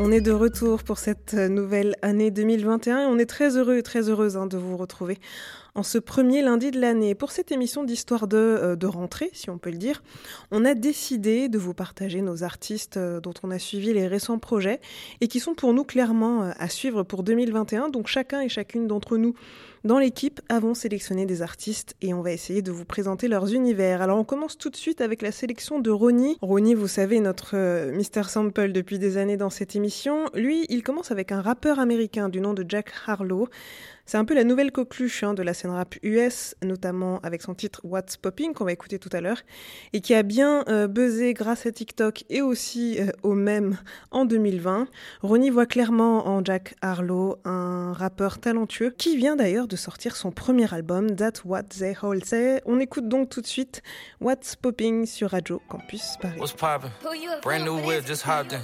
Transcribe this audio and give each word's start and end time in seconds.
On 0.00 0.12
est 0.12 0.20
de 0.20 0.30
retour 0.30 0.84
pour 0.84 0.98
cette 0.98 1.34
nouvelle 1.34 1.96
année 2.02 2.30
2021 2.30 3.00
et 3.00 3.06
on 3.06 3.18
est 3.18 3.26
très 3.26 3.56
heureux 3.56 3.78
et 3.78 3.82
très 3.82 4.08
heureuse 4.08 4.36
hein, 4.36 4.46
de 4.46 4.56
vous 4.56 4.76
retrouver 4.76 5.18
en 5.78 5.84
ce 5.84 5.98
premier 5.98 6.42
lundi 6.42 6.72
de 6.72 6.80
l'année. 6.80 7.14
Pour 7.14 7.30
cette 7.30 7.52
émission 7.52 7.84
d'histoire 7.84 8.26
de, 8.26 8.36
euh, 8.36 8.74
de 8.74 8.88
rentrée, 8.88 9.30
si 9.32 9.48
on 9.48 9.58
peut 9.58 9.70
le 9.70 9.76
dire, 9.76 10.02
on 10.50 10.64
a 10.64 10.74
décidé 10.74 11.48
de 11.48 11.56
vous 11.56 11.72
partager 11.72 12.20
nos 12.20 12.42
artistes 12.42 12.96
euh, 12.96 13.20
dont 13.20 13.34
on 13.44 13.52
a 13.52 13.60
suivi 13.60 13.94
les 13.94 14.08
récents 14.08 14.40
projets 14.40 14.80
et 15.20 15.28
qui 15.28 15.38
sont 15.38 15.54
pour 15.54 15.72
nous 15.72 15.84
clairement 15.84 16.42
euh, 16.42 16.50
à 16.58 16.68
suivre 16.68 17.04
pour 17.04 17.22
2021. 17.22 17.90
Donc 17.90 18.08
chacun 18.08 18.40
et 18.40 18.48
chacune 18.48 18.88
d'entre 18.88 19.16
nous 19.18 19.34
dans 19.84 20.00
l'équipe 20.00 20.40
avons 20.48 20.74
sélectionné 20.74 21.24
des 21.24 21.42
artistes 21.42 21.94
et 22.02 22.12
on 22.12 22.22
va 22.22 22.32
essayer 22.32 22.60
de 22.60 22.72
vous 22.72 22.84
présenter 22.84 23.28
leurs 23.28 23.54
univers. 23.54 24.02
Alors 24.02 24.18
on 24.18 24.24
commence 24.24 24.58
tout 24.58 24.70
de 24.70 24.76
suite 24.76 25.00
avec 25.00 25.22
la 25.22 25.30
sélection 25.30 25.78
de 25.78 25.90
Ronnie. 25.92 26.36
Ronnie, 26.42 26.74
vous 26.74 26.88
savez, 26.88 27.20
notre 27.20 27.54
Mr. 27.92 28.24
Sample 28.28 28.72
depuis 28.72 28.98
des 28.98 29.18
années 29.18 29.36
dans 29.36 29.50
cette 29.50 29.76
émission. 29.76 30.24
Lui, 30.34 30.66
il 30.68 30.82
commence 30.82 31.12
avec 31.12 31.30
un 31.30 31.40
rappeur 31.40 31.78
américain 31.78 32.28
du 32.28 32.40
nom 32.40 32.54
de 32.54 32.64
Jack 32.68 32.90
Harlow. 33.06 33.48
C'est 34.08 34.16
un 34.16 34.24
peu 34.24 34.32
la 34.34 34.44
nouvelle 34.44 34.72
coqueluche 34.72 35.22
hein, 35.22 35.34
de 35.34 35.42
la 35.42 35.52
scène 35.52 35.70
rap 35.70 35.94
US, 36.02 36.56
notamment 36.64 37.18
avec 37.22 37.42
son 37.42 37.54
titre 37.54 37.82
What's 37.84 38.16
Popping 38.16 38.54
qu'on 38.54 38.64
va 38.64 38.72
écouter 38.72 38.98
tout 38.98 39.10
à 39.12 39.20
l'heure, 39.20 39.42
et 39.92 40.00
qui 40.00 40.14
a 40.14 40.22
bien 40.22 40.64
euh, 40.68 40.88
buzzé 40.88 41.34
grâce 41.34 41.66
à 41.66 41.72
TikTok 41.72 42.24
et 42.30 42.40
aussi 42.40 42.96
euh, 42.98 43.10
au 43.22 43.34
même 43.34 43.76
en 44.10 44.24
2020. 44.24 44.88
Ronnie 45.20 45.50
voit 45.50 45.66
clairement 45.66 46.26
en 46.26 46.42
Jack 46.42 46.74
Harlow 46.80 47.36
un 47.44 47.92
rappeur 47.92 48.38
talentueux 48.38 48.94
qui 48.96 49.18
vient 49.18 49.36
d'ailleurs 49.36 49.68
de 49.68 49.76
sortir 49.76 50.16
son 50.16 50.30
premier 50.30 50.72
album, 50.72 51.14
That's 51.14 51.44
What 51.44 51.64
They 51.64 51.94
All 52.02 52.24
Say. 52.24 52.62
On 52.64 52.80
écoute 52.80 53.10
donc 53.10 53.28
tout 53.28 53.42
de 53.42 53.46
suite 53.46 53.82
What's 54.22 54.56
Popping 54.56 55.04
sur 55.04 55.32
Radio 55.32 55.60
Campus 55.68 56.16
Paris. 56.18 56.40
What's 56.40 56.54
poppin'? 56.54 56.88
Brand 57.42 57.66
new 57.66 57.76
whip, 57.86 58.06
just 58.06 58.22
hopped 58.22 58.54
in. 58.54 58.60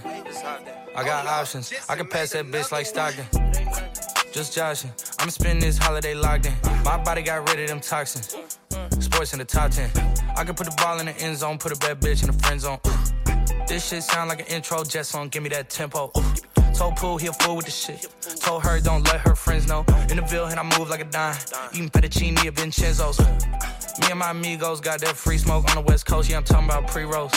I 0.97 1.05
got 1.05 1.27
options. 1.27 1.70
I 1.91 1.97
can 1.97 2.08
pass 2.08 2.31
that 2.33 2.45
bitch 2.47 2.73
like 2.73 2.86
Stockton. 2.86 3.53
Just 4.34 4.52
joshing. 4.52 4.90
I'ma 5.20 5.30
spend 5.30 5.62
this 5.62 5.78
holiday 5.78 6.12
locked 6.12 6.46
in. 6.46 6.54
My 6.82 7.00
body 7.00 7.22
got 7.22 7.48
rid 7.48 7.60
of 7.60 7.68
them 7.68 7.78
toxins. 7.78 8.36
Sports 8.98 9.32
in 9.32 9.38
the 9.38 9.44
top 9.44 9.70
10. 9.70 9.88
I 10.36 10.42
can 10.42 10.56
put 10.56 10.66
the 10.66 10.74
ball 10.77 10.98
in 10.98 11.06
the 11.06 11.16
end 11.18 11.36
zone, 11.36 11.56
put 11.56 11.70
a 11.70 11.77
bad 11.77 12.00
bitch 12.00 12.24
in 12.24 12.32
the 12.32 12.42
friend 12.42 12.60
zone. 12.60 12.80
This 13.68 13.88
shit 13.88 14.02
sound 14.02 14.30
like 14.30 14.40
an 14.40 14.46
intro 14.46 14.82
jet 14.82 15.06
song, 15.06 15.28
give 15.28 15.44
me 15.44 15.50
that 15.50 15.70
tempo. 15.70 16.10
Told 16.74 16.96
Pooh 16.96 17.16
he 17.16 17.28
a 17.28 17.32
fool 17.32 17.55
with 17.55 17.66
the 17.66 17.70
shit. 17.70 18.08
Told 18.40 18.64
her 18.64 18.80
don't 18.80 19.05
let 19.05 19.20
her 19.20 19.36
friends 19.36 19.68
know. 19.68 19.84
In 20.10 20.16
the 20.16 20.27
Ville, 20.28 20.46
and 20.46 20.58
I 20.58 20.64
move 20.77 20.90
like 20.90 21.00
a 21.00 21.05
dime. 21.05 21.36
Eating 21.72 21.90
fettuccine 21.90 22.36
at 22.44 22.55
Vincenzo's. 22.55 23.20
Me 23.20 24.08
and 24.10 24.18
my 24.18 24.32
amigos 24.32 24.80
got 24.80 24.98
that 25.02 25.14
free 25.14 25.38
smoke 25.38 25.68
on 25.70 25.77
the 25.77 25.88
west 25.88 26.06
coast. 26.06 26.28
Yeah, 26.28 26.38
I'm 26.38 26.44
talking 26.44 26.68
about 26.68 26.88
pre-rolls. 26.88 27.32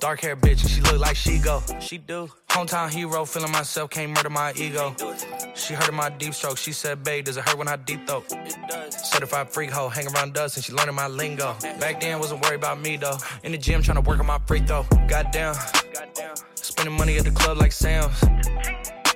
Dark 0.00 0.20
hair 0.20 0.36
bitch, 0.36 0.60
and 0.60 0.68
she 0.68 0.82
look 0.82 0.98
like 0.98 1.16
she 1.16 1.38
go. 1.38 1.62
She 1.80 1.96
do. 1.96 2.28
Hometown 2.50 2.90
hero, 2.90 3.24
feeling 3.24 3.52
myself, 3.52 3.90
can't 3.90 4.10
murder 4.10 4.28
my 4.28 4.52
ego. 4.54 4.94
She 5.54 5.74
heard 5.74 5.88
of 5.88 5.94
my 5.94 6.10
deep 6.10 6.34
stroke. 6.34 6.58
She 6.58 6.72
said, 6.72 7.04
babe, 7.04 7.24
does 7.24 7.36
it 7.36 7.48
hurt 7.48 7.56
when 7.56 7.68
I 7.68 7.76
deep 7.76 8.06
throat? 8.06 8.24
Certified 8.92 9.50
freak 9.50 9.70
hoe, 9.70 9.88
hang 9.88 10.08
around 10.08 10.34
dust, 10.34 10.56
and 10.56 10.64
she 10.64 10.72
learning 10.72 10.96
my 10.96 11.06
lingo. 11.06 11.56
Back 11.78 12.00
then, 12.00 12.18
wasn't 12.18 12.42
worried 12.42 12.56
about 12.56 12.80
me 12.80 12.96
though. 12.96 13.16
In 13.44 13.52
the 13.52 13.58
gym, 13.58 13.82
trying 13.82 14.02
to 14.02 14.08
work 14.08 14.18
on 14.18 14.26
my 14.26 14.40
free 14.46 14.60
throw. 14.60 14.84
Goddamn. 15.08 15.54
Spending 16.54 16.96
money 16.96 17.18
at 17.18 17.24
the 17.24 17.30
club 17.30 17.58
like 17.58 17.72
Sam's. 17.72 18.20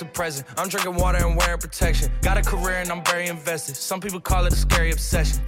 the 0.00 0.06
present. 0.06 0.46
I'm 0.56 0.68
drinking 0.68 0.96
water 0.96 1.24
and 1.24 1.36
wearing 1.36 1.58
protection. 1.58 2.10
Got 2.22 2.38
a 2.38 2.42
career 2.42 2.78
and 2.78 2.90
I'm 2.90 3.04
very 3.04 3.28
invested. 3.28 3.76
Some 3.76 4.00
people 4.00 4.20
call 4.20 4.44
it 4.46 4.52
a 4.52 4.56
scary 4.56 4.90
obsession. 4.90 5.42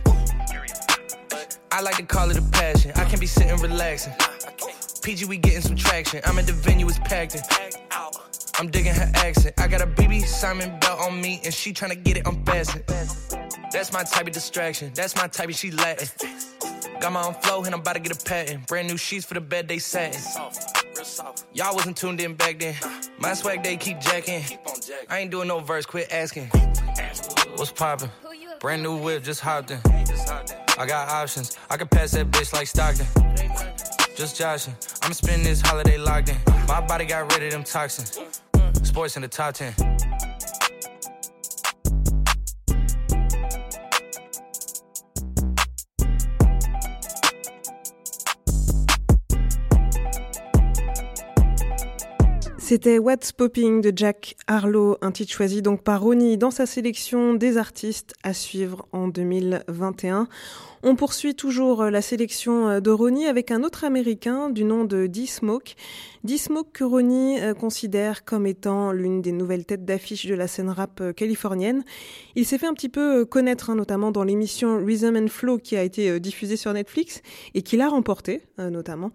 I 1.72 1.80
like 1.80 1.96
to 1.96 2.02
call 2.04 2.30
it 2.30 2.38
a 2.38 2.42
passion. 2.42 2.92
I 2.94 3.04
can't 3.04 3.20
be 3.20 3.26
sitting 3.26 3.56
relaxing. 3.56 4.12
PG, 5.02 5.24
we 5.24 5.38
getting 5.38 5.62
some 5.62 5.74
traction. 5.74 6.20
I'm 6.24 6.38
at 6.38 6.46
the 6.46 6.52
venue, 6.52 6.86
it's 6.86 6.98
packed 7.00 7.34
in. 7.34 7.42
I'm 8.58 8.70
digging 8.70 8.94
her 8.94 9.10
accent. 9.14 9.54
I 9.58 9.66
got 9.66 9.80
a 9.80 9.86
BB 9.86 10.24
Simon 10.26 10.78
belt 10.78 11.00
on 11.00 11.20
me, 11.20 11.40
and 11.44 11.52
she 11.52 11.72
tryna 11.72 12.04
get 12.04 12.18
it 12.18 12.26
unfastened. 12.26 12.84
That's 13.72 13.92
my 13.92 14.04
type 14.04 14.26
of 14.26 14.32
distraction. 14.32 14.92
That's 14.94 15.16
my 15.16 15.26
type 15.26 15.48
of 15.48 15.56
she 15.56 15.70
Latin. 15.72 16.08
Got 17.00 17.12
my 17.12 17.24
own 17.24 17.34
flow, 17.34 17.64
and 17.64 17.74
I'm 17.74 17.80
about 17.80 17.94
to 17.94 18.00
get 18.00 18.12
a 18.12 18.24
patent. 18.24 18.66
Brand 18.68 18.86
new 18.86 18.98
sheets 18.98 19.24
for 19.24 19.34
the 19.34 19.40
bed 19.40 19.66
they 19.66 19.78
satin. 19.78 20.20
Y'all 21.52 21.74
wasn't 21.74 21.96
tuned 21.96 22.20
in 22.20 22.34
back 22.34 22.58
then. 22.58 22.74
My 23.18 23.34
swag 23.34 23.62
they 23.62 23.76
keep 23.76 24.00
jacking. 24.00 24.44
I 25.08 25.18
ain't 25.18 25.30
doing 25.30 25.48
no 25.48 25.60
verse, 25.60 25.84
quit 25.84 26.12
asking. 26.12 26.46
What's 27.56 27.72
poppin'? 27.72 28.10
Brand 28.60 28.82
new 28.82 28.96
whip, 28.96 29.22
just 29.22 29.40
hopped 29.40 29.72
in. 29.72 29.80
I 30.78 30.86
got 30.86 31.08
options. 31.08 31.58
I 31.68 31.76
can 31.76 31.88
pass 31.88 32.12
that 32.12 32.30
bitch 32.30 32.52
like 32.52 32.66
Stockton. 32.66 33.06
Just 34.16 34.36
joshing. 34.36 34.74
I'm 35.02 35.12
spending 35.12 35.42
this 35.42 35.60
holiday 35.60 35.98
locked 35.98 36.28
in. 36.28 36.36
My 36.68 36.80
body 36.80 37.04
got 37.04 37.32
rid 37.32 37.42
of 37.44 37.50
them 37.50 37.64
toxins. 37.64 38.18
Mm, 38.18 38.72
mm. 38.72 38.86
Sports 38.86 39.16
in 39.16 39.22
the 39.22 39.28
top 39.28 39.54
10. 39.54 39.74
C'était 52.72 52.98
What's 52.98 53.32
Popping 53.32 53.82
de 53.82 53.92
Jack 53.94 54.34
Harlow, 54.46 54.96
un 55.02 55.12
titre 55.12 55.30
choisi 55.30 55.60
donc 55.60 55.82
par 55.82 56.00
Ronnie 56.00 56.38
dans 56.38 56.50
sa 56.50 56.64
sélection 56.64 57.34
des 57.34 57.58
artistes 57.58 58.14
à 58.22 58.32
suivre 58.32 58.88
en 58.92 59.08
2021. 59.08 60.26
On 60.82 60.96
poursuit 60.96 61.34
toujours 61.34 61.84
la 61.84 62.00
sélection 62.00 62.80
de 62.80 62.90
Ronnie 62.90 63.26
avec 63.26 63.50
un 63.50 63.62
autre 63.62 63.84
américain 63.84 64.48
du 64.48 64.64
nom 64.64 64.84
de 64.84 65.06
D-Smoke. 65.06 65.74
D-Smoke 66.24 66.70
que 66.72 66.84
Ronnie 66.84 67.38
considère 67.58 68.24
comme 68.24 68.46
étant 68.46 68.92
l'une 68.92 69.22
des 69.22 69.32
nouvelles 69.32 69.64
têtes 69.64 69.84
d'affiche 69.84 70.26
de 70.26 70.34
la 70.34 70.46
scène 70.46 70.70
rap 70.70 71.02
californienne. 71.16 71.84
Il 72.36 72.46
s'est 72.46 72.58
fait 72.58 72.66
un 72.66 72.74
petit 72.74 72.88
peu 72.88 73.24
connaître, 73.24 73.70
hein, 73.70 73.74
notamment 73.74 74.12
dans 74.12 74.24
l'émission 74.24 74.84
Rhythm 74.84 75.16
and 75.16 75.28
Flow 75.28 75.58
qui 75.58 75.76
a 75.76 75.82
été 75.82 76.20
diffusée 76.20 76.56
sur 76.56 76.72
Netflix 76.72 77.22
et 77.54 77.62
qu'il 77.62 77.80
a 77.80 77.88
remporté, 77.88 78.42
notamment. 78.58 79.12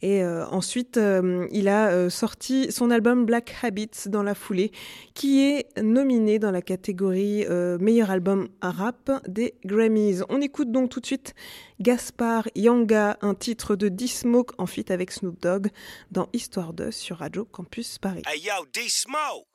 Et 0.00 0.22
euh, 0.22 0.46
ensuite, 0.46 0.96
euh, 0.96 1.46
il 1.50 1.68
a 1.68 1.88
euh, 1.88 2.08
sorti 2.08 2.70
son 2.70 2.90
album 2.90 3.24
Black 3.24 3.54
Habits 3.62 4.06
dans 4.06 4.22
la 4.22 4.34
foulée, 4.34 4.70
qui 5.14 5.42
est 5.42 5.66
nominé 5.82 6.38
dans 6.38 6.50
la 6.50 6.62
catégorie 6.62 7.44
meilleur 7.80 8.10
album 8.10 8.48
rap 8.60 9.10
des 9.26 9.54
Grammys. 9.64 10.22
On 10.28 10.40
écoute 10.40 10.70
donc 10.70 10.90
tout 10.90 11.00
de 11.00 11.06
suite 11.06 11.34
Gaspard 11.80 12.48
Yanga, 12.56 13.16
un 13.22 13.34
titre 13.36 13.76
de 13.76 13.88
D-Smoke 13.88 14.52
en 14.58 14.66
feat 14.66 14.90
avec 14.90 15.12
Snoop 15.12 15.40
Dogg 15.40 15.68
dans 16.10 16.28
Histoire 16.32 16.72
2 16.72 16.90
sur 16.90 17.18
Radio 17.18 17.44
Campus 17.44 17.98
Paris. 17.98 18.22
Hey 18.26 18.40
yo, 18.40 18.66
D-Smoke! 18.72 19.46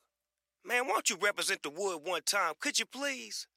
Man, 0.64 0.86
why 0.86 0.94
don't 0.94 1.10
you 1.10 1.18
represent 1.22 1.62
the 1.64 1.70
wood 1.70 2.00
one 2.06 2.22
time? 2.22 2.54
Could 2.62 2.80
you 2.80 2.86
please? 2.86 3.48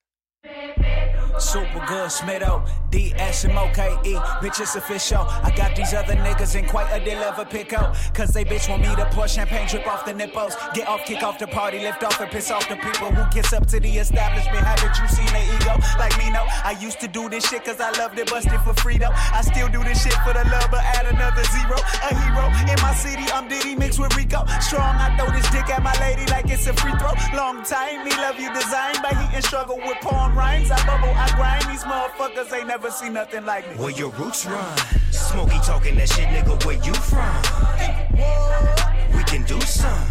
Super 1.39 1.85
good, 1.87 2.09
Smitto, 2.09 2.67
D-S-M-O-K-E, 2.91 4.15
bitch, 4.15 4.61
it's 4.61 4.75
official. 4.75 5.21
I 5.21 5.53
got 5.55 5.77
these 5.77 5.93
other 5.93 6.15
niggas 6.15 6.57
in 6.59 6.67
quite 6.67 6.91
a 6.91 7.05
deal 7.05 7.19
of 7.19 7.39
a 7.39 7.45
pickle. 7.45 7.93
Cause 8.15 8.31
they 8.31 8.45
bitch 8.45 8.71
want 8.71 8.81
me 8.81 8.95
to 8.97 9.05
pour 9.13 9.29
champagne 9.29 9.69
drip 9.69 9.87
off 9.87 10.07
the 10.07 10.15
nipples. 10.15 10.57
Get 10.73 10.89
off, 10.89 11.05
kick 11.05 11.23
off 11.23 11.39
the 11.39 11.47
party, 11.47 11.81
lift 11.81 12.03
off 12.05 12.21
and 12.21 12.31
piss 12.31 12.51
off 12.51 12.67
the 12.69 12.77
people 12.77 13.13
who 13.13 13.29
kiss 13.31 13.53
up 13.53 13.67
to 13.67 13.81
the 13.81 13.91
establishment. 13.99 14.65
Haven't 14.65 14.97
you 14.97 15.09
seen 15.09 15.27
the 15.27 15.43
ego? 15.57 15.77
Like 15.99 16.17
me, 16.17 16.31
no. 16.31 16.45
I 16.65 16.77
used 16.81 17.01
to 17.01 17.09
do 17.09 17.29
this 17.29 17.47
shit 17.49 17.65
cause 17.65 17.81
I 17.81 17.91
loved 17.99 18.19
it, 18.19 18.31
busted 18.31 18.61
for 18.61 18.73
freedom. 18.75 19.13
I 19.15 19.43
still 19.43 19.69
do 19.69 19.85
this 19.85 20.03
shit 20.03 20.15
for 20.25 20.33
the 20.33 20.45
love, 20.49 20.69
but 20.71 20.81
add 20.97 21.07
another 21.07 21.45
zero. 21.53 21.77
A 22.01 22.15
hero 22.17 22.49
in 22.73 22.81
my 22.81 22.95
city, 22.95 23.25
I'm 23.33 23.47
Diddy 23.49 23.75
mixed 23.75 23.99
with 23.99 24.17
Rico. 24.17 24.47
Strong, 24.61 24.97
I 24.97 25.15
throw 25.19 25.31
this 25.33 25.49
dick 25.51 25.69
at 25.69 25.83
my 25.83 25.93
lady 26.01 26.25
like 26.31 26.49
it's 26.49 26.67
a 26.67 26.73
free 26.73 26.97
throw. 26.97 27.13
Long 27.37 27.63
time, 27.63 28.05
me 28.05 28.11
love 28.17 28.41
you 28.41 28.53
designed 28.55 29.03
by 29.03 29.11
heat 29.11 29.37
and 29.37 29.45
struggle 29.45 29.77
with 29.77 29.99
porn 30.01 30.36
rhymes. 30.37 30.71
I 30.71 30.77
bubble, 30.87 31.13
I 31.15 31.29
grind. 31.35 31.65
These 31.73 31.85
motherfuckers 31.85 32.53
ain't 32.57 32.69
never 32.69 32.91
seen 32.91 33.15
nothing 33.15 33.45
like 33.45 33.69
me. 33.69 33.77
Where 33.77 33.91
your 33.91 34.11
roots 34.11 34.47
run? 34.47 34.77
Smokey 35.11 35.59
talking 35.65 35.97
that 35.97 36.09
shit, 36.09 36.29
nigga. 36.29 36.65
Where 36.65 36.77
you 36.87 36.95
from? 36.95 37.43
We 39.17 39.25
can 39.25 39.43
do 39.45 39.61
some. 39.63 40.09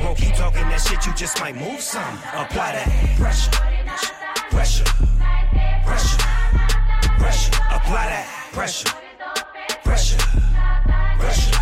Bro, 0.00 0.14
keep 0.16 0.34
talking 0.34 0.68
that 0.68 0.80
shit, 0.80 1.06
you 1.06 1.14
just 1.14 1.40
might 1.40 1.56
move 1.56 1.80
some. 1.80 2.14
Apply 2.34 2.72
that 2.72 2.88
pressure, 3.18 3.50
pressure, 4.50 4.84
pressure, 5.86 6.18
pressure. 7.18 7.52
Apply 7.70 8.04
that 8.12 8.26
pressure, 8.52 8.90
pressure, 9.82 10.22
pressure, 11.18 11.58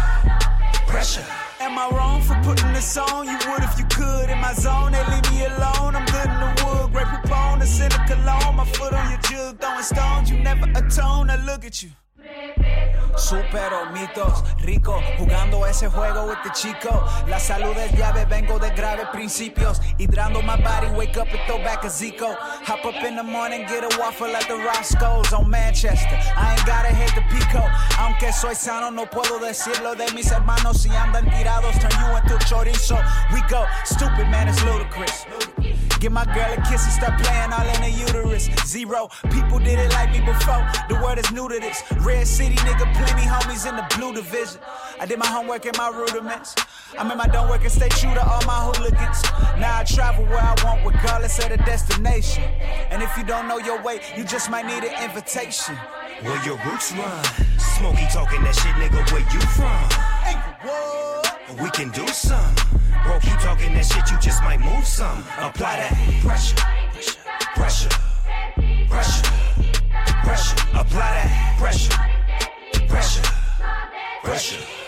pressure. 0.87 1.25
Am 1.61 1.79
I 1.79 1.89
wrong 1.97 2.21
for 2.21 2.35
putting 2.43 2.73
this 2.73 2.97
on? 2.97 3.27
You 3.27 3.39
would 3.49 3.63
if 3.63 3.79
you 3.79 3.87
could. 3.87 4.29
In 4.29 4.39
my 4.39 4.53
zone, 4.53 4.93
they 4.93 5.05
leave 5.07 5.31
me 5.33 5.47
alone. 5.47 5.97
I'm 5.97 6.05
good 6.07 6.29
in 6.29 6.41
the 6.41 6.65
wood. 6.65 6.93
Great 6.93 7.09
proponent, 7.57 7.69
send 7.69 7.93
a 7.93 8.07
cologne. 8.07 8.57
My 8.57 8.65
foot 8.65 8.93
on 8.93 9.11
your 9.11 9.53
throwing 9.55 9.83
stones. 9.83 10.31
You 10.31 10.39
never 10.39 10.67
atone. 10.75 11.31
I 11.31 11.37
look 11.45 11.65
at 11.65 11.83
you. 11.83 11.91
Supero 13.17 13.91
mitos, 13.93 14.45
rico, 14.63 15.01
jugando 15.17 15.65
ese 15.67 15.89
juego 15.89 16.27
the 16.45 16.51
chico. 16.51 17.03
La 17.29 17.39
salud 17.39 17.75
es 17.79 17.93
llave, 17.93 18.27
vengo 18.27 18.59
de 18.59 18.71
graves 18.75 19.07
principios. 19.11 19.81
Hydrando 19.99 20.43
my 20.43 20.61
body, 20.61 20.89
wake 20.95 21.17
up 21.17 21.29
and 21.29 21.41
throw 21.47 21.57
back 21.59 21.85
a 21.85 21.89
Zico. 21.89 22.37
Hop 22.37 22.85
up 22.85 23.03
in 23.03 23.17
the 23.17 23.23
morning, 23.23 23.65
get 23.67 23.85
a 23.85 23.99
waffle 23.99 24.27
at 24.37 24.47
the 24.49 24.57
Roscoe's 24.57 25.33
on 25.33 25.49
Manchester. 25.49 26.19
I 26.37 26.53
ain't 26.53 26.67
gotta 26.67 26.95
hit 26.95 27.15
the 27.15 27.23
pico. 27.35 27.65
Aunque 27.99 28.33
soy 28.33 28.55
sano, 28.55 28.91
no 28.91 29.07
puedo 29.07 29.39
decirlo 29.39 29.97
de 29.97 30.13
mis 30.13 30.31
hermanos. 30.31 30.83
Si 30.83 30.91
andan 30.91 31.25
tirados, 31.31 31.79
turn 31.81 31.93
you 32.01 32.17
into 32.19 32.37
chorizo. 32.45 33.03
We 33.33 33.41
go, 33.49 33.65
stupid 33.85 34.29
man, 34.29 34.49
it's 34.49 34.63
ludicrous. 34.63 35.25
Give 36.01 36.13
my 36.13 36.25
girl 36.27 36.53
a 36.53 36.57
kiss 36.69 36.85
and 36.85 36.93
start 36.93 37.21
playing 37.21 37.53
all 37.53 37.67
in 37.67 37.83
her 37.83 37.89
uterus. 37.89 38.49
Zero, 38.67 39.09
people 39.31 39.59
did 39.59 39.79
it 39.79 39.91
like 39.93 40.13
me 40.13 40.21
before. 40.21 40.67
The 40.89 41.01
word 41.03 41.19
is 41.19 41.31
new 41.33 41.49
to 41.49 41.59
this. 41.59 41.83
Red 42.01 42.27
City 42.27 42.57
nigga, 42.57 42.93
plenty 42.95 43.27
homies 43.27 43.69
in 43.69 43.77
the 43.77 43.87
blue 43.97 44.13
division. 44.13 44.61
I 45.01 45.07
did 45.07 45.19
my 45.19 45.27
homework 45.27 45.65
and 45.65 45.77
my 45.79 45.89
rudiments. 45.89 46.55
I'm 46.99 47.11
in 47.11 47.19
my 47.19 47.27
don't 47.27 47.49
work 47.49 47.63
and 47.63 47.73
stay 47.73 47.89
true 47.89 48.13
to 48.15 48.25
all 48.25 48.45
my 48.45 48.61
hooligans. 48.71 49.23
Now 49.59 49.79
I 49.79 49.85
travel 49.85 50.25
where 50.25 50.39
I 50.39 50.55
want, 50.65 50.85
regardless 50.85 51.39
of 51.39 51.49
the 51.49 51.57
destination. 51.59 52.45
And 52.91 53.03
if 53.03 53.17
you 53.17 53.25
don't 53.25 53.49
know 53.49 53.59
your 53.59 53.83
way, 53.83 54.01
you 54.17 54.25
just 54.25 54.51
might 54.51 54.67
need 54.67 54.85
an 54.85 55.03
invitation. 55.03 55.77
Where 56.23 56.45
your 56.45 56.59
roots 56.67 56.93
run? 56.93 57.25
Smokey 57.59 58.07
talking 58.13 58.43
that 58.45 58.55
shit, 58.55 58.75
nigga. 58.77 59.01
Where 59.13 59.21
you 59.33 59.41
from? 59.57 61.26
We 61.55 61.71
can 61.71 61.91
do 61.91 62.05
some. 62.09 62.55
Bro, 63.05 63.21
keep 63.21 63.39
talking 63.39 63.73
that 63.75 63.87
shit, 63.87 64.11
you 64.11 64.19
just 64.19 64.43
might 64.43 64.59
move 64.59 64.85
some. 64.85 65.21
Apply 65.39 65.77
that 65.77 65.95
pressure, 66.21 66.57
pressure, 67.55 67.89
pressure, 68.89 69.31
pressure. 70.25 70.57
Apply 70.75 71.11
that 71.15 71.57
pressure, 71.57 72.89
pressure, 72.89 73.23
pressure. 74.25 74.86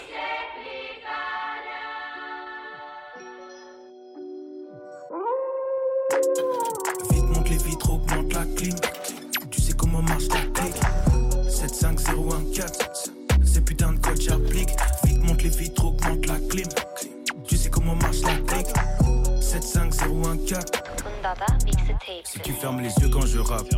Si 22.24 22.38
tu 22.40 22.52
fermes 22.52 22.80
les 22.80 22.94
yeux 23.02 23.08
quand 23.10 23.26
je 23.26 23.38
rappe, 23.38 23.68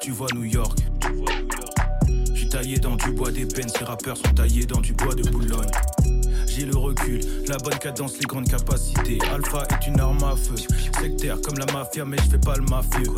tu 0.00 0.10
vois 0.10 0.28
New 0.34 0.44
York. 0.44 0.78
J'suis 2.34 2.48
taillé 2.48 2.78
dans 2.78 2.96
du 2.96 3.10
bois 3.12 3.30
d'ébène, 3.30 3.68
ces 3.68 3.84
rappeurs 3.84 4.16
sont 4.16 4.34
taillés 4.34 4.66
dans 4.66 4.80
du 4.80 4.92
bois 4.92 5.14
de 5.14 5.22
Boulogne. 5.30 5.70
J'ai 6.46 6.66
le 6.66 6.76
recul, 6.76 7.20
la 7.48 7.56
bonne 7.58 7.78
cadence, 7.78 8.18
les 8.18 8.26
grandes 8.26 8.48
capacités. 8.48 9.18
Alpha 9.32 9.66
est 9.70 9.86
une 9.86 10.00
arme 10.00 10.24
à 10.24 10.36
feu. 10.36 10.56
Sectaire 11.00 11.40
comme 11.40 11.58
la 11.58 11.66
mafia, 11.72 12.04
mais 12.04 12.16
je 12.18 12.30
fais 12.30 12.38
pas 12.38 12.56
le 12.56 12.64
mafieux. 12.64 13.14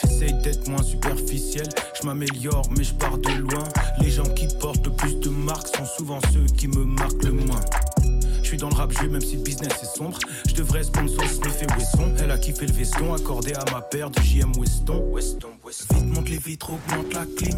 J'essaye 0.00 0.34
d'être 0.42 0.68
moins 0.68 0.82
superficiel, 0.82 1.68
je 2.00 2.06
m'améliore, 2.06 2.62
mais 2.76 2.84
je 2.84 2.94
pars 2.94 3.18
de 3.18 3.30
loin. 3.30 3.64
Les 4.00 4.10
gens 4.10 4.28
qui 4.34 4.48
portent 4.58 4.86
le 4.86 4.92
plus 4.92 5.16
de 5.16 5.28
marques 5.28 5.68
sont 5.76 5.86
souvent 5.86 6.20
ceux 6.32 6.46
qui 6.56 6.68
me 6.68 6.84
marquent 6.84 7.24
le 7.24 7.32
moins. 7.32 7.60
Je 8.48 8.52
suis 8.52 8.60
dans 8.62 8.70
le 8.70 8.76
rap 8.76 8.90
jeu, 8.92 9.10
même 9.10 9.20
si 9.20 9.36
le 9.36 9.42
business 9.42 9.74
est 9.82 9.98
sombre. 9.98 10.18
Je 10.48 10.54
devrais 10.54 10.82
sponsor 10.82 11.22
Smith 11.28 11.54
et 11.60 11.66
Wesson. 11.74 12.14
Elle 12.18 12.30
a 12.30 12.38
kiffé 12.38 12.66
le 12.66 12.72
veston, 12.72 13.12
accordé 13.12 13.52
à 13.52 13.62
ma 13.70 13.82
paire 13.82 14.10
de 14.10 14.18
JM 14.22 14.52
Weston. 14.56 15.04
Weston, 15.12 15.50
Weston. 15.62 15.94
Vite 15.94 16.14
monte 16.14 16.30
les 16.30 16.38
vitres, 16.38 16.70
augmente 16.70 17.12
la 17.12 17.26
clim. 17.36 17.54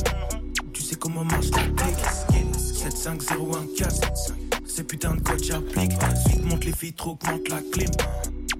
Tu 0.73 0.83
sais 0.83 0.97
comment 0.97 1.23
marche 1.23 1.51
la 1.53 1.63
clique. 1.63 2.45
75014. 2.59 4.35
Ces 4.67 4.83
putains 4.83 5.15
de 5.15 5.21
codes 5.21 5.45
j'applique. 5.45 5.93
Vite 6.27 6.45
monte 6.45 6.65
les 6.65 6.73
vitres, 6.73 7.07
augmente 7.07 7.49
la 7.49 7.61
clim. 7.71 7.91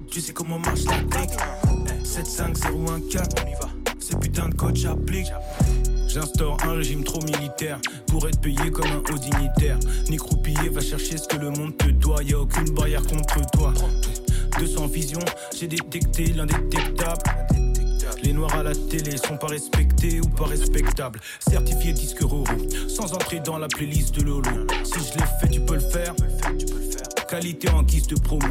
Tu 0.09 0.21
sais 0.21 0.31
comment 0.31 0.59
marche 0.59 0.85
la 0.85 0.99
clique. 0.99 1.37
75014. 2.05 3.27
On 3.43 3.49
y 3.49 3.53
va. 3.55 3.69
Ces 3.99 4.15
putains 4.15 4.47
de 4.47 4.55
codes 4.55 4.77
j'applique. 4.77 5.33
J'instaure 6.13 6.57
un 6.65 6.73
régime 6.73 7.05
trop 7.05 7.21
militaire 7.23 7.79
pour 8.07 8.27
être 8.27 8.41
payé 8.41 8.69
comme 8.69 8.87
un 8.87 8.97
haut 8.97 9.17
dignitaire. 9.17 9.79
Ni 10.09 10.17
croupillé, 10.17 10.67
va 10.69 10.81
chercher 10.81 11.15
ce 11.17 11.25
que 11.25 11.37
le 11.37 11.51
monde 11.51 11.77
te 11.77 11.87
doit. 11.87 12.21
Y 12.23 12.33
a 12.33 12.39
aucune 12.39 12.69
barrière 12.71 13.01
contre 13.03 13.39
toi. 13.51 13.73
200 14.59 14.87
visions, 14.87 15.23
j'ai 15.57 15.67
détecté 15.67 16.33
l'indétectable. 16.33 17.21
Les 18.23 18.33
noirs 18.33 18.53
à 18.55 18.63
la 18.63 18.75
télé 18.75 19.15
sont 19.15 19.37
pas 19.37 19.47
respectés 19.47 20.19
ou 20.19 20.27
pas 20.27 20.47
respectables. 20.47 21.21
Certifié 21.39 21.93
disque 21.93 22.19
Roro, 22.19 22.43
sans 22.89 23.13
entrer 23.13 23.39
dans 23.39 23.57
la 23.57 23.69
playlist 23.69 24.13
de 24.13 24.23
Lolo. 24.23 24.67
Si 24.83 24.99
je 24.99 25.17
l'ai 25.17 25.25
fait, 25.39 25.47
tu 25.49 25.61
peux 25.61 25.75
le 25.75 25.79
faire. 25.79 26.13
Qualité 27.29 27.69
en 27.69 27.83
guise 27.83 28.07
de 28.07 28.19
promo. 28.19 28.47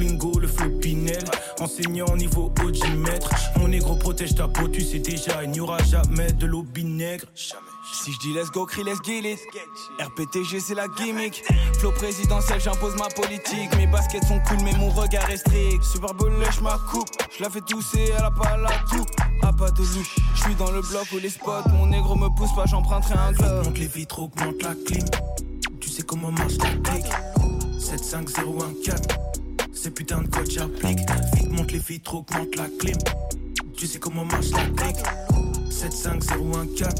Flingo, 0.00 0.32
le 0.38 0.48
flow 0.48 0.70
Pinel. 0.80 1.22
Enseignant 1.60 2.16
niveau 2.16 2.50
OG 2.64 2.96
maître. 2.96 3.28
Mon 3.56 3.68
négro 3.68 3.96
protège 3.96 4.34
ta 4.34 4.48
peau, 4.48 4.66
tu 4.66 4.80
sais 4.80 4.98
déjà, 4.98 5.44
il 5.44 5.50
n'y 5.50 5.60
aura 5.60 5.76
jamais 5.82 6.32
de 6.32 6.46
l'eau 6.46 6.64
vinaigre. 6.74 7.26
Si 7.34 8.10
je 8.10 8.18
dis 8.20 8.32
let's 8.32 8.50
go, 8.50 8.64
crie 8.64 8.82
let's 8.82 9.02
get 9.04 9.30
it. 9.30 9.38
RPTG, 9.98 10.58
c'est 10.60 10.74
la 10.74 10.86
gimmick. 10.96 11.44
Flow 11.78 11.92
présidentiel, 11.92 12.58
j'impose 12.60 12.96
ma 12.96 13.08
politique. 13.08 13.76
Mes 13.76 13.86
baskets 13.86 14.24
sont 14.24 14.40
cool, 14.48 14.56
mais 14.64 14.72
mon 14.72 14.88
regard 14.88 15.28
est 15.28 15.36
strict. 15.36 15.82
Super 15.82 16.14
Bowl, 16.14 16.32
lèche 16.40 16.62
ma 16.62 16.78
coupe. 16.90 17.10
Je 17.36 17.42
la 17.42 17.50
fais 17.50 17.60
tousser, 17.60 18.10
elle 18.16 18.24
a 18.24 18.30
pas 18.30 18.56
la 18.56 18.70
tout. 18.90 19.04
Ah, 19.42 19.52
pas 19.52 19.70
de 19.70 19.82
louche. 19.82 20.16
Je 20.34 20.40
suis 20.40 20.54
dans 20.54 20.70
le 20.70 20.80
bloc 20.80 21.08
où 21.12 21.18
les 21.18 21.28
spots. 21.28 21.68
Mon 21.74 21.88
négro 21.88 22.16
me 22.16 22.34
pousse 22.34 22.54
pas, 22.54 22.64
j'emprunterai 22.64 23.18
un 23.18 23.32
globe. 23.32 23.66
Monte 23.66 23.78
les 23.78 23.86
vitres, 23.86 24.18
augmente 24.20 24.62
la 24.62 24.74
clim. 24.86 25.04
Tu 25.78 25.90
sais 25.90 26.02
comment 26.04 26.30
marche 26.30 26.56
la 26.56 26.90
clique. 26.90 27.12
75014. 27.78 29.39
Ces 29.82 29.90
putains 29.90 30.20
de 30.20 30.28
codes 30.28 30.50
j'applique. 30.50 30.98
Vite 31.36 31.50
monte 31.52 31.72
les 31.72 31.78
vitres, 31.78 32.14
augmente 32.14 32.54
la 32.54 32.66
clim. 32.78 32.98
Tu 33.78 33.86
sais 33.86 33.98
comment 33.98 34.26
marche 34.26 34.50
la 34.50 34.66
clique. 34.66 35.02
75014. 35.70 36.94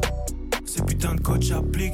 Ces 0.65 0.83
putains 0.85 1.15
de 1.15 1.21
codes 1.21 1.43
j'applique. 1.43 1.93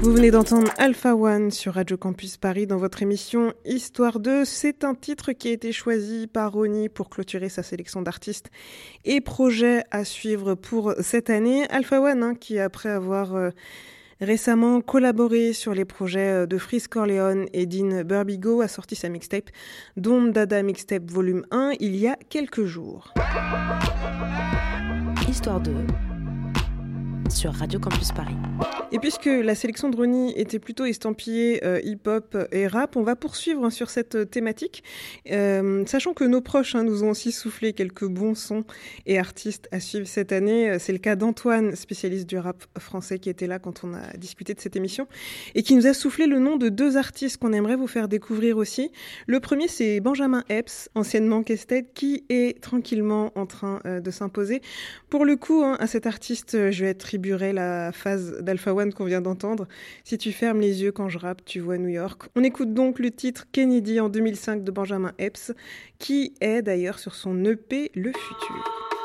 Vous 0.00 0.12
venez 0.12 0.30
d'entendre 0.30 0.70
Alpha 0.78 1.16
One 1.16 1.50
sur 1.50 1.74
Radio 1.74 1.96
Campus 1.96 2.36
Paris 2.36 2.68
dans 2.68 2.76
votre 2.76 3.02
émission 3.02 3.52
Histoire 3.64 4.20
2. 4.20 4.44
C'est 4.44 4.84
un 4.84 4.94
titre 4.94 5.32
qui 5.32 5.48
a 5.48 5.52
été 5.52 5.72
choisi 5.72 6.28
par 6.28 6.52
Ronnie 6.52 6.88
pour 6.88 7.10
clôturer 7.10 7.48
sa 7.48 7.64
sélection 7.64 8.00
d'artistes 8.00 8.48
et 9.04 9.20
projets 9.20 9.82
à 9.90 10.04
suivre 10.04 10.54
pour 10.54 10.94
cette 11.00 11.30
année. 11.30 11.66
Alpha 11.68 12.00
One, 12.00 12.22
hein, 12.22 12.34
qui 12.36 12.60
après 12.60 12.90
avoir 12.90 13.34
euh, 13.34 13.50
récemment 14.20 14.80
collaboré 14.82 15.52
sur 15.52 15.74
les 15.74 15.84
projets 15.84 16.46
de 16.46 16.58
Freeze 16.58 16.86
Corleone 16.86 17.46
et 17.52 17.66
Dean 17.66 18.04
Burbigo, 18.04 18.60
a 18.60 18.68
sorti 18.68 18.94
sa 18.94 19.08
mixtape 19.08 19.50
Don 19.96 20.26
Dada 20.26 20.62
Mixtape 20.62 21.10
Volume 21.10 21.44
1 21.50 21.72
il 21.80 21.96
y 21.96 22.06
a 22.06 22.16
quelques 22.28 22.66
jours. 22.66 23.12
Histoire 25.28 25.60
2 25.60 25.72
sur 27.30 27.52
Radio 27.52 27.78
Campus 27.80 28.12
Paris. 28.12 28.36
Et 28.90 28.98
puisque 28.98 29.26
la 29.26 29.54
sélection 29.54 29.90
de 29.90 29.96
Ronnie 29.96 30.32
était 30.36 30.58
plutôt 30.58 30.86
estampillée 30.86 31.64
euh, 31.64 31.80
hip-hop 31.82 32.36
et 32.52 32.66
rap, 32.66 32.96
on 32.96 33.02
va 33.02 33.16
poursuivre 33.16 33.64
hein, 33.64 33.70
sur 33.70 33.90
cette 33.90 34.14
euh, 34.14 34.24
thématique, 34.24 34.82
euh, 35.30 35.84
sachant 35.86 36.14
que 36.14 36.24
nos 36.24 36.40
proches 36.40 36.74
hein, 36.74 36.84
nous 36.84 37.04
ont 37.04 37.10
aussi 37.10 37.32
soufflé 37.32 37.74
quelques 37.74 38.06
bons 38.06 38.34
sons 38.34 38.64
et 39.04 39.18
artistes 39.18 39.68
à 39.72 39.80
suivre 39.80 40.06
cette 40.06 40.32
année. 40.32 40.78
C'est 40.78 40.92
le 40.92 40.98
cas 40.98 41.16
d'Antoine, 41.16 41.76
spécialiste 41.76 42.26
du 42.28 42.38
rap 42.38 42.64
français, 42.78 43.18
qui 43.18 43.28
était 43.28 43.46
là 43.46 43.58
quand 43.58 43.84
on 43.84 43.94
a 43.94 44.16
discuté 44.16 44.54
de 44.54 44.60
cette 44.60 44.76
émission, 44.76 45.06
et 45.54 45.62
qui 45.62 45.74
nous 45.74 45.86
a 45.86 45.92
soufflé 45.92 46.26
le 46.26 46.38
nom 46.38 46.56
de 46.56 46.68
deux 46.68 46.96
artistes 46.96 47.36
qu'on 47.36 47.52
aimerait 47.52 47.76
vous 47.76 47.86
faire 47.86 48.08
découvrir 48.08 48.56
aussi. 48.56 48.90
Le 49.26 49.40
premier, 49.40 49.68
c'est 49.68 50.00
Benjamin 50.00 50.44
Epps, 50.48 50.88
anciennement 50.94 51.42
Kestet, 51.42 51.86
qui 51.94 52.24
est 52.30 52.60
tranquillement 52.62 53.32
en 53.34 53.46
train 53.46 53.80
de 53.84 54.10
s'imposer. 54.10 54.62
Pour 55.10 55.24
le 55.24 55.36
coup, 55.36 55.62
hein, 55.62 55.76
à 55.78 55.86
cet 55.86 56.06
artiste, 56.06 56.70
je 56.70 56.84
vais 56.84 56.94
la 57.52 57.92
phase 57.92 58.38
d'Alpha 58.40 58.72
qu'on 58.96 59.04
vient 59.04 59.20
d'entendre. 59.20 59.66
Si 60.04 60.18
tu 60.18 60.32
fermes 60.32 60.60
les 60.60 60.82
yeux 60.82 60.92
quand 60.92 61.08
je 61.08 61.18
rappe, 61.18 61.44
tu 61.44 61.60
vois 61.60 61.78
New 61.78 61.88
York. 61.88 62.28
On 62.36 62.44
écoute 62.44 62.74
donc 62.74 62.98
le 62.98 63.10
titre 63.10 63.46
Kennedy 63.52 64.00
en 64.00 64.08
2005 64.08 64.64
de 64.64 64.70
Benjamin 64.70 65.12
Epps, 65.18 65.52
qui 65.98 66.34
est 66.40 66.62
d'ailleurs 66.62 66.98
sur 66.98 67.14
son 67.14 67.44
EP 67.44 67.90
Le 67.94 68.12
Futur. 68.12 68.97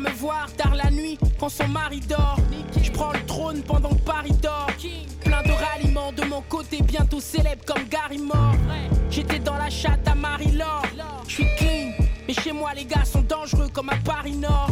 me 0.00 0.10
voir 0.10 0.48
tard 0.56 0.74
la 0.74 0.90
nuit 0.90 1.18
quand 1.38 1.48
son 1.48 1.68
mari 1.68 2.00
dort. 2.00 2.38
Je 2.80 2.90
prends 2.90 3.12
le 3.12 3.24
trône 3.26 3.62
pendant 3.62 3.90
que 3.90 4.02
Paris 4.02 4.34
dort. 4.42 4.68
Plein 5.24 5.42
de 5.42 5.50
ralliements 5.50 6.12
de 6.12 6.24
mon 6.24 6.40
côté, 6.42 6.82
bientôt 6.82 7.20
célèbre 7.20 7.64
comme 7.64 7.84
Gary 7.88 8.18
Moore. 8.18 8.54
J'étais 9.10 9.38
dans 9.38 9.56
la 9.56 9.70
chatte 9.70 10.06
à 10.06 10.14
Marie-Laure. 10.14 10.82
Je 11.26 11.34
suis 11.34 11.46
clean, 11.56 11.92
mais 12.26 12.34
chez 12.34 12.52
moi 12.52 12.72
les 12.74 12.84
gars 12.84 13.04
sont 13.04 13.22
dangereux 13.22 13.68
comme 13.72 13.90
à 13.90 13.96
Paris 14.04 14.36
Nord. 14.36 14.70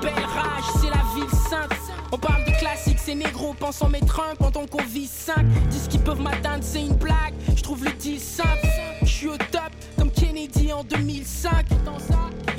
Belle 0.00 0.12
rage, 0.12 0.64
c'est 0.80 0.90
la 0.90 1.02
ville 1.14 1.38
sainte. 1.48 1.74
On 2.12 2.18
parle 2.18 2.44
de 2.44 2.58
classique, 2.58 2.98
c'est 2.98 3.14
négro, 3.14 3.54
en 3.60 3.88
mes 3.88 4.00
un 4.00 4.34
pendant 4.36 4.66
qu'on 4.66 4.84
vit 4.84 5.06
5. 5.06 5.46
Disent 5.70 5.88
qu'ils 5.88 6.00
peuvent 6.00 6.20
m'atteindre, 6.20 6.62
c'est 6.62 6.80
une 6.80 6.96
blague. 6.96 7.34
Je 7.56 7.62
trouve 7.62 7.84
le 7.84 7.92
10 7.92 8.18
simple. 8.18 8.66
Je 9.02 9.08
suis 9.08 9.28
au 9.28 9.36
top 9.36 9.70
comme 9.96 10.10
Kennedy 10.10 10.72
en 10.72 10.82
2005. 10.84 11.66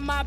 ma 0.00 0.24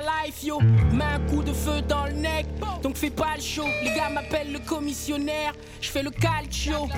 life, 0.00 0.42
yo. 0.42 0.60
Mets 0.92 1.04
un 1.04 1.20
coup 1.30 1.42
de 1.42 1.52
feu 1.52 1.80
dans 1.82 2.06
le 2.06 2.12
neck, 2.12 2.46
donc 2.82 2.96
fais 2.96 3.10
pas 3.10 3.36
le 3.36 3.42
show. 3.42 3.66
Les 3.82 3.90
gars 3.94 4.10
m'appellent 4.10 4.52
le 4.52 4.58
commissionnaire, 4.58 5.52
je 5.80 5.90
fais 5.90 6.02
le 6.02 6.10
calcio. 6.10 6.88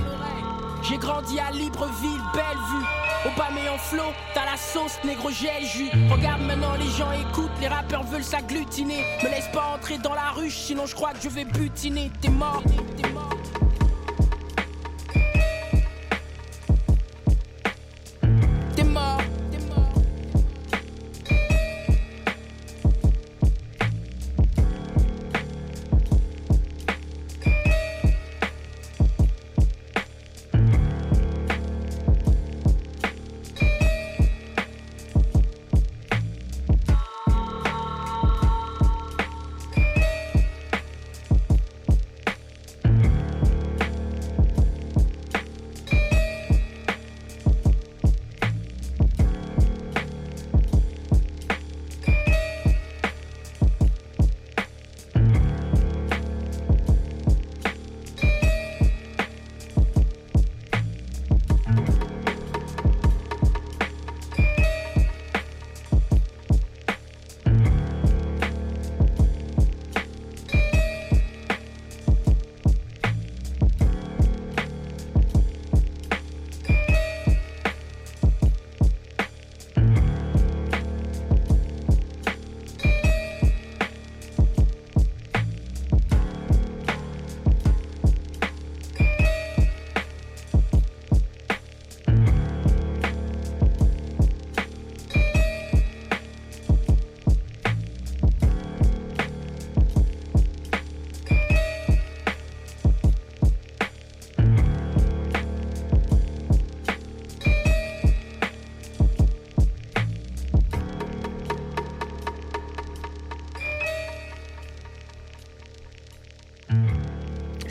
J'ai 0.83 0.97
grandi 0.97 1.39
à 1.39 1.51
Libreville, 1.53 2.21
belle 2.35 2.59
vue. 2.71 2.87
Au 3.25 3.39
bas 3.39 3.51
mais 3.55 3.69
en 3.69 3.79
flot, 3.79 4.13
t'as 4.35 4.45
la 4.45 4.57
sauce, 4.57 4.99
négro 5.05 5.31
gel 5.31 5.65
jus. 5.65 5.91
Regarde 6.11 6.43
maintenant, 6.43 6.75
les 6.75 6.91
gens 6.91 7.13
écoutent, 7.13 7.51
les 7.61 7.69
rappeurs 7.69 8.03
veulent 8.03 8.25
s'agglutiner. 8.25 9.05
Me 9.23 9.29
laisse 9.29 9.49
pas 9.53 9.75
entrer 9.77 9.99
dans 9.99 10.15
la 10.15 10.31
ruche, 10.31 10.57
sinon 10.57 10.87
je 10.87 10.95
crois 10.95 11.13
que 11.13 11.23
je 11.23 11.29
vais 11.29 11.45
butiner. 11.45 12.11
T'es 12.21 12.31
mort, 12.31 12.63
t'es 12.97 13.09
mort. 13.11 13.42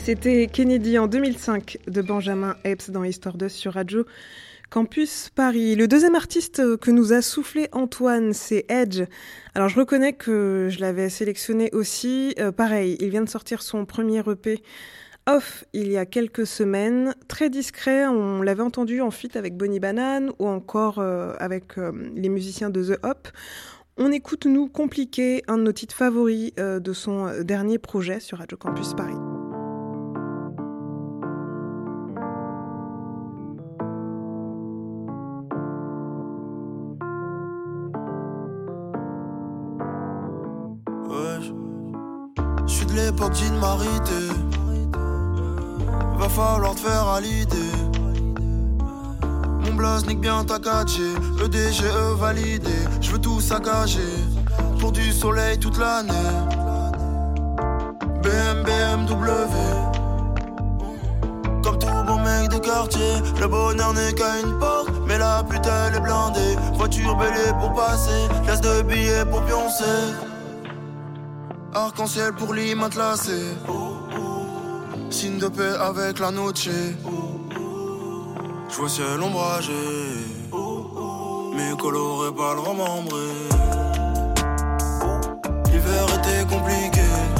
C'était 0.04 0.48
Kennedy 0.48 0.98
en 0.98 1.06
2005 1.06 1.78
de 1.86 2.02
Benjamin 2.02 2.56
Epps 2.64 2.90
dans 2.90 3.04
Histoire 3.04 3.36
2 3.36 3.48
sur 3.48 3.74
Radio 3.74 4.04
Campus 4.68 5.30
Paris. 5.32 5.76
Le 5.76 5.86
deuxième 5.86 6.16
artiste 6.16 6.76
que 6.78 6.90
nous 6.90 7.12
a 7.12 7.22
soufflé 7.22 7.68
Antoine, 7.70 8.32
c'est 8.32 8.64
Edge. 8.68 9.02
Alors 9.54 9.68
je 9.68 9.78
reconnais 9.78 10.12
que 10.12 10.66
je 10.72 10.80
l'avais 10.80 11.08
sélectionné 11.08 11.70
aussi. 11.72 12.34
Euh, 12.40 12.50
pareil, 12.50 12.96
il 12.98 13.10
vient 13.10 13.22
de 13.22 13.28
sortir 13.28 13.62
son 13.62 13.84
premier 13.84 14.24
EP 14.28 14.60
Off 15.28 15.64
il 15.72 15.88
y 15.88 15.96
a 15.96 16.04
quelques 16.04 16.48
semaines, 16.48 17.14
très 17.28 17.48
discret, 17.48 18.04
on 18.08 18.42
l'avait 18.42 18.64
entendu 18.64 19.00
en 19.02 19.12
feat 19.12 19.36
avec 19.36 19.56
Bonnie 19.56 19.78
Banane 19.78 20.32
ou 20.40 20.48
encore 20.48 20.98
euh, 20.98 21.34
avec 21.38 21.78
euh, 21.78 21.92
les 22.16 22.28
musiciens 22.28 22.70
de 22.70 22.82
The 22.82 22.98
Hop. 23.04 23.28
On 23.98 24.10
écoute 24.10 24.46
Nous 24.46 24.66
Compliqué, 24.66 25.44
un 25.46 25.58
de 25.58 25.62
nos 25.62 25.72
titres 25.72 25.94
favoris 25.94 26.52
de 26.56 26.92
son 26.92 27.30
dernier 27.42 27.78
projet 27.78 28.18
sur 28.18 28.38
Radio 28.38 28.56
Campus 28.56 28.94
Paris. 28.94 29.31
L'époque 43.04 43.32
d'une 43.32 43.58
marité. 43.58 44.22
Va 46.18 46.28
falloir 46.28 46.74
te 46.74 46.80
faire 46.80 47.08
à 47.08 47.20
l'idée. 47.20 47.76
Mon 49.64 49.74
blaze 49.74 50.06
nique 50.06 50.20
bien 50.20 50.44
ta 50.44 50.58
4G. 50.58 51.00
EDGE 51.44 51.84
validé. 52.18 52.78
Je 53.00 53.10
veux 53.12 53.18
tout 53.18 53.40
saccager. 53.40 54.14
Pour 54.78 54.92
du 54.92 55.12
soleil 55.12 55.58
toute 55.58 55.78
l'année. 55.78 56.30
BM, 58.22 58.62
BMW. 58.64 59.56
Comme 61.64 61.78
tout 61.78 62.02
bon 62.06 62.18
mec 62.20 62.50
de 62.50 62.58
quartier, 62.58 63.14
le 63.40 63.46
bonheur 63.46 63.92
n'est 63.94 64.12
qu'à 64.12 64.40
une 64.40 64.58
porte, 64.58 64.90
mais 65.06 65.18
la 65.18 65.42
pute 65.48 65.66
elle 65.66 65.96
est 65.96 66.00
blindée. 66.00 66.56
Voiture 66.74 67.16
bêlée 67.16 67.52
pour 67.60 67.72
passer, 67.74 68.28
laisse 68.46 68.60
de 68.60 68.82
billets 68.82 69.24
pour 69.24 69.42
pioncer. 69.42 70.31
Arc-en-ciel 71.74 72.32
pour 72.34 72.52
matelassé. 72.74 73.54
Signe 75.08 75.38
de 75.38 75.48
paix 75.48 75.74
avec 75.80 76.18
la 76.18 76.30
noche. 76.30 76.68
Je 78.68 78.76
vois 78.76 78.88
ciel 78.88 79.22
ombragé. 79.22 79.72
Mais 81.56 81.74
coloré 81.78 82.30
pas 82.34 82.54
le 82.54 82.60
remembré. 82.60 83.28
L'hiver 85.70 86.06
était 86.18 86.44
compliqué. 86.54 87.31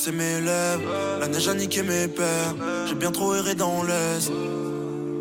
Chassé 0.00 0.12
mes 0.12 0.40
lèvres. 0.40 0.82
La 1.20 1.28
neige 1.28 1.48
a 1.48 1.54
niqué 1.54 1.82
mes 1.82 2.08
pères. 2.08 2.54
J'ai 2.86 2.94
bien 2.94 3.10
trop 3.10 3.34
erré 3.34 3.54
dans 3.54 3.82
l'est. 3.82 4.32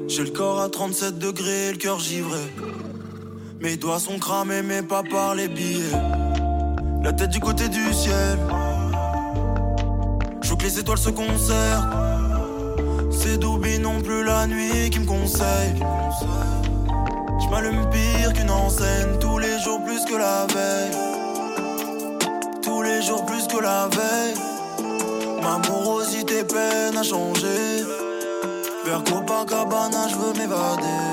J'ai 0.08 0.24
le 0.24 0.30
corps 0.30 0.62
à 0.62 0.70
37 0.70 1.18
degrés, 1.20 1.72
le 1.72 1.78
cœur 1.78 2.00
givré. 2.00 2.40
Mes 3.60 3.76
doigts 3.76 4.00
sont 4.00 4.20
cramés, 4.20 4.62
mais 4.62 4.82
pas 4.82 5.04
par 5.04 5.36
les 5.36 5.50
billets. 5.50 5.98
La 7.04 7.12
tête 7.12 7.32
du 7.32 7.40
côté 7.42 7.68
du 7.68 7.94
ciel. 7.94 8.38
Je 10.44 10.50
veux 10.50 10.56
que 10.56 10.64
les 10.64 10.80
étoiles 10.80 10.98
se 10.98 11.10
concertent. 11.10 11.90
C'est 13.12 13.38
Doubi 13.38 13.80
non 13.80 14.00
plus 14.02 14.24
la 14.24 14.48
nuit 14.48 14.90
qui 14.92 15.00
me 15.00 15.06
conseille. 15.06 15.76
Je 17.42 17.48
pire 17.92 18.34
qu'une 18.34 18.52
enseigne, 18.52 19.18
tous 19.20 19.40
les 19.40 19.60
jours 19.60 19.84
plus 19.84 20.06
que 20.06 20.16
la 20.16 20.46
veille. 20.48 20.92
Tous 22.62 22.82
les 22.82 23.02
jours 23.02 23.26
plus 23.26 23.46
que 23.48 23.62
la 23.62 23.88
veille. 23.88 24.49
Ma 25.42 25.58
morosité 25.68 26.44
peine 26.44 26.98
à 26.98 27.04
changer. 27.04 27.84
Vers 28.86 29.04
Copacabana, 29.04 30.08
je 30.10 30.16
veux 30.16 30.34
m'évader. 30.34 31.09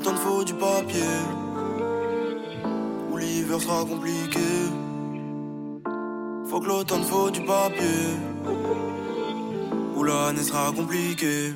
Que 0.00 0.06
l'automne 0.06 0.16
faut 0.16 0.44
du 0.44 0.54
papier. 0.54 1.02
Ou 3.10 3.16
l'hiver 3.18 3.60
sera 3.60 3.84
compliqué. 3.84 4.40
Faut 6.48 6.58
que 6.60 6.66
l'automne 6.66 7.02
faut 7.02 7.30
du 7.30 7.42
papier. 7.42 8.16
Ou 9.94 10.02
l'année 10.02 10.42
sera 10.42 10.72
compliquée. 10.72 11.52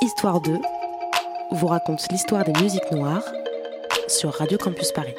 Histoire 0.00 0.40
2 0.40 0.58
vous 1.52 1.66
raconte 1.66 2.00
l'histoire 2.10 2.44
des 2.44 2.62
musiques 2.62 2.90
noires 2.92 3.24
sur 4.08 4.32
Radio 4.32 4.56
Campus 4.56 4.92
Paris. 4.92 5.14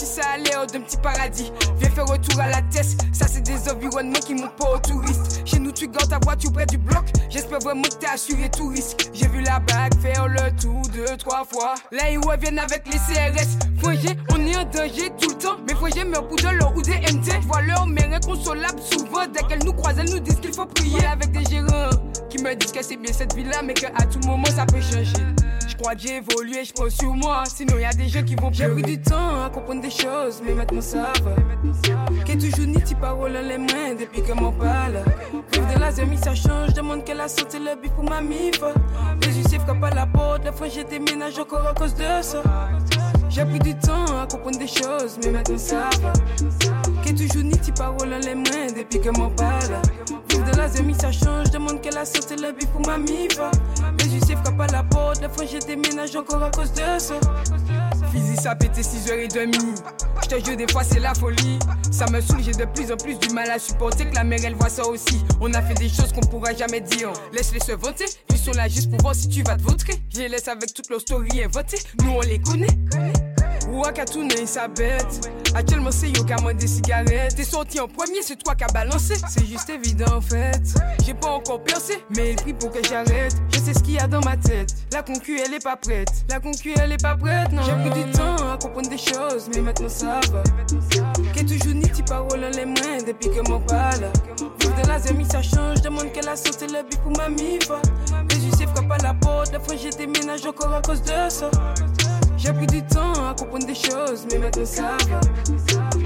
Si 0.00 0.06
ça 0.06 0.22
a 0.32 0.38
l'air 0.38 0.66
d'un 0.66 0.80
petit 0.80 0.96
paradis. 0.96 1.52
Viens 1.78 1.90
faire 1.90 2.06
retour 2.06 2.40
à 2.40 2.48
la 2.48 2.62
tête, 2.62 2.96
ça 3.12 3.26
c'est 3.28 3.42
des 3.42 3.68
environnements 3.70 4.18
qui 4.20 4.34
montent 4.34 4.56
pas 4.56 4.72
aux 4.72 4.78
touristes. 4.78 5.42
Chez 5.44 5.58
nous 5.58 5.72
tu 5.72 5.88
gardes 5.88 6.08
ta 6.08 6.18
voiture 6.18 6.50
près 6.52 6.64
du 6.64 6.78
bloc, 6.78 7.04
j'espère 7.28 7.58
vraiment 7.58 7.82
que 7.82 7.96
t'es 7.96 8.06
assuré 8.06 8.50
tout 8.50 8.68
risque. 8.68 9.10
J'ai 9.12 9.28
vu 9.28 9.42
la 9.42 9.58
bague 9.60 9.94
faire 10.00 10.26
le 10.26 10.56
tour 10.56 10.80
deux, 10.94 11.16
trois 11.18 11.44
fois. 11.44 11.74
Là 11.92 12.10
ils 12.10 12.18
reviennent 12.18 12.58
avec 12.58 12.86
les 12.86 12.98
CRS. 12.98 13.58
Frangé, 13.78 14.16
on 14.30 14.46
est 14.46 14.56
en 14.56 14.64
danger 14.64 15.10
tout 15.20 15.30
le 15.30 15.36
temps, 15.36 15.56
mais 15.66 15.74
Frangé 15.74 16.04
meurt 16.04 16.26
pour 16.28 16.36
de 16.38 16.48
l'or 16.56 16.72
ou 16.74 16.82
des 16.82 16.96
MT. 16.96 17.44
Vois 17.46 17.60
leur 17.62 17.86
mère 17.86 18.10
inconsolable 18.10 18.80
souvent, 18.80 19.26
dès 19.26 19.42
qu'elles 19.42 19.64
nous 19.64 19.74
croisent, 19.74 19.98
elles 19.98 20.10
nous 20.10 20.20
disent 20.20 20.40
qu'il 20.40 20.54
faut 20.54 20.66
prier 20.66 21.04
avec 21.04 21.30
des 21.32 21.44
gérants 21.44 21.90
qui 22.30 22.42
me 22.42 22.54
disent 22.54 22.72
que 22.72 22.82
c'est 22.82 22.96
bien 22.96 23.12
cette 23.12 23.34
vie-là, 23.34 23.60
mais 23.62 23.74
qu'à 23.74 23.90
tout 24.10 24.20
moment 24.26 24.46
ça 24.46 24.64
peut 24.64 24.80
changer. 24.80 25.39
Je 25.80 25.82
crois 25.82 25.94
que 25.94 26.02
j'ai 26.02 26.16
évolué, 26.16 26.62
je 26.62 26.74
pense 26.74 26.90
sur 26.90 27.14
moi. 27.14 27.42
Sinon, 27.46 27.78
y 27.78 27.86
a 27.86 27.92
des 27.94 28.06
gens 28.06 28.22
qui 28.22 28.34
vont 28.34 28.50
J'ai 28.52 28.68
pris 28.68 28.82
du 28.82 29.00
temps 29.00 29.44
à 29.44 29.48
comprendre 29.48 29.80
des 29.80 29.88
choses, 29.88 30.42
mais 30.44 30.52
maintenant 30.52 30.82
ça 30.82 31.10
va. 31.24 31.34
Qu'est 32.26 32.36
toujours 32.36 32.66
ni 32.66 32.82
tes 32.82 32.94
paroles 32.94 33.32
dans 33.32 33.48
les 33.48 33.56
mains 33.56 33.94
depuis 33.98 34.22
que 34.22 34.34
mon 34.34 34.52
parle. 34.52 35.02
Vivre 35.50 35.74
de 35.74 35.80
la 35.80 35.90
zemi, 35.90 36.18
ça 36.18 36.34
change. 36.34 36.74
Demande 36.74 37.02
qu'elle 37.02 37.22
a 37.22 37.28
sauté 37.28 37.58
le 37.58 37.80
bif 37.80 37.92
pour 37.92 38.04
ma 38.04 38.20
mif. 38.20 38.60
Les 39.22 39.32
huissiers 39.32 39.58
frappent 39.58 39.82
à 39.82 39.88
la 39.94 40.04
porte. 40.04 40.44
La 40.44 40.52
fois 40.52 40.68
j'ai 40.68 40.84
déménagé 40.84 41.40
encore 41.40 41.66
à 41.66 41.72
cause 41.72 41.94
de 41.94 42.04
ça. 42.20 42.42
J'ai 43.30 43.46
pris 43.46 43.60
du 43.60 43.74
temps 43.74 44.04
à 44.20 44.26
comprendre 44.26 44.58
des 44.58 44.66
choses, 44.66 45.18
mais 45.24 45.30
maintenant 45.30 45.56
ça 45.56 45.88
va. 46.02 46.12
Qu'est 47.02 47.14
toujours 47.14 47.42
ni 47.42 47.56
tes 47.56 47.72
paroles 47.72 48.10
dans 48.10 48.18
les 48.18 48.34
mains 48.34 48.70
depuis 48.76 49.00
que 49.00 49.18
mon 49.18 49.30
parle. 49.30 49.80
Vivre 50.60 50.72
de 50.72 50.76
la 50.76 50.82
zemi, 50.82 50.94
ça 50.94 51.12
change. 51.12 51.50
Demande 51.50 51.80
qu'elle 51.80 51.96
a 51.96 52.04
sauté 52.04 52.36
le 52.36 52.52
bif 52.52 52.68
pour 52.68 52.86
ma 52.86 52.98
mif. 52.98 53.38
Les 53.98 54.10
huissiers 54.10 54.36
frappent 54.36 54.60
à 54.60 54.66
la 54.66 54.82
porte. 54.82 55.20
La 55.22 55.28
fois 55.28 55.46
j'ai 55.46 55.58
déménagé 55.58 56.18
encore 56.18 56.42
à 56.42 56.50
cause 56.50 56.72
de 56.72 56.98
ça. 56.98 57.14
Physique, 58.12 58.40
ça 58.40 58.54
pétait 58.54 58.82
6h30. 58.82 59.82
Je 60.22 60.28
te 60.28 60.44
jure, 60.44 60.56
des 60.56 60.70
fois 60.70 60.82
c'est 60.84 61.00
la 61.00 61.14
folie. 61.14 61.58
Ça 61.90 62.06
me 62.10 62.20
saoule, 62.20 62.42
j'ai 62.42 62.52
de 62.52 62.64
plus 62.64 62.92
en 62.92 62.96
plus 62.96 63.18
du 63.18 63.32
mal 63.34 63.50
à 63.50 63.58
supporter 63.58 64.06
que 64.06 64.14
la 64.14 64.24
mère 64.24 64.40
elle 64.44 64.54
voit 64.54 64.68
ça 64.68 64.86
aussi. 64.86 65.24
On 65.40 65.52
a 65.54 65.62
fait 65.62 65.74
des 65.74 65.88
choses 65.88 66.12
qu'on 66.12 66.26
pourra 66.26 66.54
jamais 66.54 66.80
dire. 66.80 67.12
Laisse-les 67.32 67.60
se 67.60 67.72
vanter. 67.72 68.06
Ils 68.30 68.38
sont 68.38 68.52
là 68.52 68.68
juste 68.68 68.90
pour 68.90 69.00
voir 69.00 69.14
si 69.14 69.28
tu 69.28 69.42
vas 69.42 69.56
te 69.56 69.62
vautrer. 69.62 69.94
Je 70.12 70.20
les 70.20 70.28
laisse 70.28 70.48
avec 70.48 70.74
toute 70.74 70.90
leur 70.90 71.00
story 71.00 71.42
inventée. 71.42 71.78
Nous 72.02 72.10
on 72.10 72.20
les 72.20 72.40
connaît. 72.40 73.29
Ou 73.80 73.86
à 73.86 73.92
tourner 73.92 74.44
sa 74.44 74.68
bête. 74.68 75.30
Actuellement, 75.54 75.90
c'est 75.90 76.08
yo 76.08 76.22
qui 76.24 76.34
a 76.34 76.52
des 76.52 76.66
cigarettes. 76.66 77.34
T'es 77.34 77.44
sorti 77.44 77.80
en 77.80 77.88
premier, 77.88 78.20
c'est 78.20 78.36
toi 78.36 78.54
qui 78.54 78.64
as 78.64 78.66
balancé. 78.66 79.14
C'est 79.26 79.46
juste 79.46 79.70
évident 79.70 80.16
en 80.16 80.20
fait. 80.20 80.60
J'ai 81.06 81.14
pas 81.14 81.30
encore 81.30 81.64
percé, 81.64 82.04
mais 82.14 82.32
il 82.32 82.36
prie 82.36 82.52
pour 82.52 82.70
que 82.70 82.80
j'arrête. 82.86 83.34
Je 83.54 83.58
sais 83.58 83.72
ce 83.72 83.78
qu'il 83.78 83.94
y 83.94 83.98
a 83.98 84.06
dans 84.06 84.20
ma 84.20 84.36
tête. 84.36 84.74
La 84.92 85.02
concu, 85.02 85.40
elle 85.40 85.54
est 85.54 85.64
pas 85.64 85.76
prête. 85.76 86.10
La 86.28 86.40
concu, 86.40 86.74
elle 86.78 86.92
est 86.92 87.02
pas 87.02 87.16
prête, 87.16 87.52
non. 87.52 87.62
J'ai 87.62 87.90
pris 87.90 88.04
du 88.04 88.10
temps 88.10 88.36
à 88.52 88.58
comprendre 88.58 88.90
des 88.90 88.98
choses, 88.98 89.48
mais 89.54 89.62
maintenant 89.62 89.88
ça 89.88 90.20
va. 90.30 90.42
Qu'est 91.32 91.44
toujours 91.44 91.74
ni 91.74 91.86
petit 91.86 92.02
parole 92.02 92.38
dans 92.38 92.54
les 92.54 92.66
mains 92.66 93.02
depuis 93.06 93.30
que 93.30 93.48
mon 93.48 93.60
parle. 93.60 94.12
Vivre 94.60 94.82
de 94.82 94.88
la 94.88 94.98
zémi, 94.98 95.24
ça 95.24 95.40
change. 95.40 95.80
Demande 95.80 96.12
qu'elle 96.12 96.28
a 96.28 96.36
sauté 96.36 96.66
le 96.66 96.82
but 96.82 97.00
pour 97.00 97.16
ma 97.16 97.30
mifa. 97.30 97.80
Je 98.28 98.56
sais 98.58 98.66
frappe 98.66 98.90
à 98.90 98.98
la 98.98 99.14
porte. 99.14 99.52
La 99.52 99.60
fois 99.60 99.74
j'ai 99.74 99.90
déménagé 99.90 100.48
encore 100.48 100.74
à 100.74 100.82
cause 100.82 101.00
de 101.00 101.30
ça. 101.30 101.50
J'ai 102.42 102.54
pris 102.54 102.66
du 102.66 102.82
temps 102.82 103.12
à 103.28 103.34
comprendre 103.34 103.66
des 103.66 103.74
choses, 103.74 104.26
mais 104.32 104.38
maintenant 104.38 104.64
ça 104.64 104.96
va. 105.10 105.20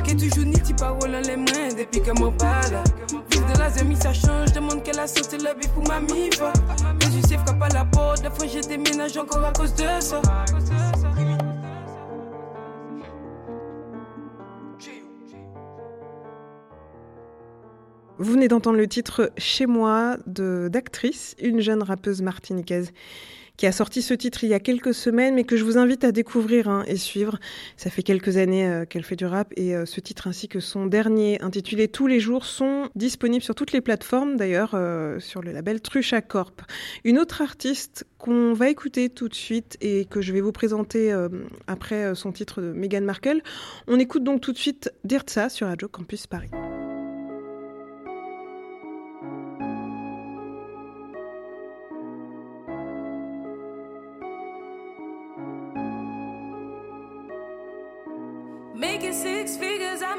Qu'est 0.03 0.17
toujours 0.17 0.45
ni 0.45 0.57
petit 0.59 0.75
parole 0.75 1.13
dans 1.13 1.21
les 1.21 1.37
mains 1.37 1.73
depuis 1.79 2.03
que 2.03 2.11
mon 2.19 2.33
parle. 2.33 2.83
Vivre 3.31 3.53
de 3.53 3.59
la 3.59 3.71
zémi, 3.71 3.95
ça 3.95 4.13
change. 4.13 4.53
Demande 4.53 4.83
qu'elle 4.83 4.99
a 4.99 5.07
sauté 5.07 5.39
le 5.39 5.55
but 5.55 5.71
pour 5.73 5.87
ma. 5.87 6.01
Mais 6.01 6.31
je 6.33 7.27
sais 7.29 7.37
frappe 7.37 7.63
à 7.63 7.69
la 7.69 7.85
porte. 7.85 8.25
La 8.25 8.31
fois 8.33 8.47
j'ai 8.49 8.63
déménagé 8.63 9.21
encore 9.21 9.45
à 9.45 9.53
cause 9.53 9.75
de 9.75 9.85
ça. 10.01 10.21
Vous 18.19 18.33
venez 18.33 18.49
d'entendre 18.49 18.79
le 18.79 18.89
titre 18.89 19.31
Chez 19.37 19.67
moi 19.67 20.17
d'actrice, 20.27 21.37
une 21.41 21.61
jeune 21.61 21.83
rappeuse 21.83 22.23
martiniquaise 22.23 22.91
qui 23.57 23.67
a 23.67 23.73
sorti 23.73 24.03
ce 24.03 24.15
titre 24.15 24.45
il 24.45 24.51
y 24.51 24.55
a 24.55 24.61
quelques 24.61 24.95
semaines, 24.95 25.35
mais 25.35 25.45
que 25.45 25.57
je 25.57 25.65
vous 25.65 25.79
invite 25.79 26.05
à 26.05 26.13
découvrir 26.13 26.69
hein, 26.69 26.85
et 26.87 26.97
suivre. 26.97 27.39
Ça 27.77 27.91
fait 27.91 28.03
quelques 28.03 28.37
années 28.37 28.67
euh, 28.67 28.85
qu'elle 28.85 29.05
fait 29.05 29.17
du 29.17 29.27
rap 29.27 29.53
et 29.57 29.75
euh, 29.77 29.87
ce 29.87 30.01
titre 30.01 30.27
ainsi 30.27 30.49
que 30.49 30.61
son 30.61 30.87
dernier 30.87 31.41
intitulé 31.41 31.89
Tous 31.89 32.07
les 32.07 32.21
jours 32.21 32.45
sont 32.45 32.89
disponibles 32.97 33.45
sur 33.45 33.55
toutes 33.55 33.73
les 33.73 33.81
plateformes, 33.81 34.37
d'ailleurs 34.37 34.73
euh, 34.75 35.21
sur 35.21 35.43
le 35.43 35.53
label 35.53 35.81
Trucha 35.81 36.21
Corp. 36.21 36.63
Une 37.05 37.19
autre 37.19 37.43
artiste 37.43 38.07
qu'on 38.19 38.55
va 38.55 38.69
écouter 38.71 39.09
tout 39.09 39.29
de 39.29 39.35
suite 39.35 39.77
et 39.81 40.07
que 40.07 40.21
je 40.21 40.33
vais 40.33 40.41
vous 40.41 40.53
présenter 40.53 41.15
après 41.67 42.15
son 42.15 42.33
titre 42.33 42.63
de 42.63 42.73
Meghan 42.73 43.03
Markle. 43.03 43.43
On 43.87 43.99
écoute 43.99 44.25
donc 44.25 44.41
tout 44.41 44.53
de 44.53 44.59
suite 44.59 44.91
Dirtsa 45.05 45.51
sur 45.51 45.67
Radio 45.67 45.89
Campus 45.89 46.27
Paris. 46.27 46.49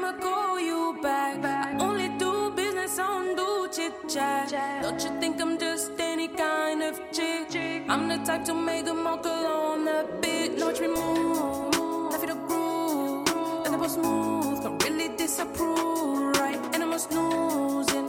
I'ma 0.06 0.20
call 0.20 0.60
you 0.60 0.98
back. 1.02 1.44
I 1.44 1.76
only 1.80 2.08
do 2.16 2.52
business, 2.54 2.96
I 2.98 3.06
don't 3.06 3.36
do 3.36 3.68
chit 3.74 3.92
chat. 4.08 4.52
Don't 4.82 5.02
you 5.02 5.10
think 5.18 5.40
I'm 5.40 5.58
just 5.58 5.90
any 5.98 6.28
kind 6.28 6.82
of 6.82 7.00
chick? 7.12 7.82
I'm 7.88 8.06
the 8.08 8.18
type 8.18 8.44
to 8.44 8.54
make 8.54 8.86
a 8.86 8.94
mock 8.94 9.26
on 9.26 9.84
the 9.84 10.06
beat. 10.20 10.62
Watch 10.62 10.80
me 10.80 10.88
move, 10.88 12.14
I 12.14 12.18
feel 12.18 12.28
the 12.28 12.40
groove, 12.46 13.64
and 13.64 13.74
the 13.74 13.78
boss 13.78 13.94
smooth. 13.94 14.62
Can 14.62 14.78
really 14.78 15.08
disapprove, 15.16 16.36
right? 16.36 16.60
And 16.72 16.84
I'm 16.84 16.96
snoozing, 16.98 18.05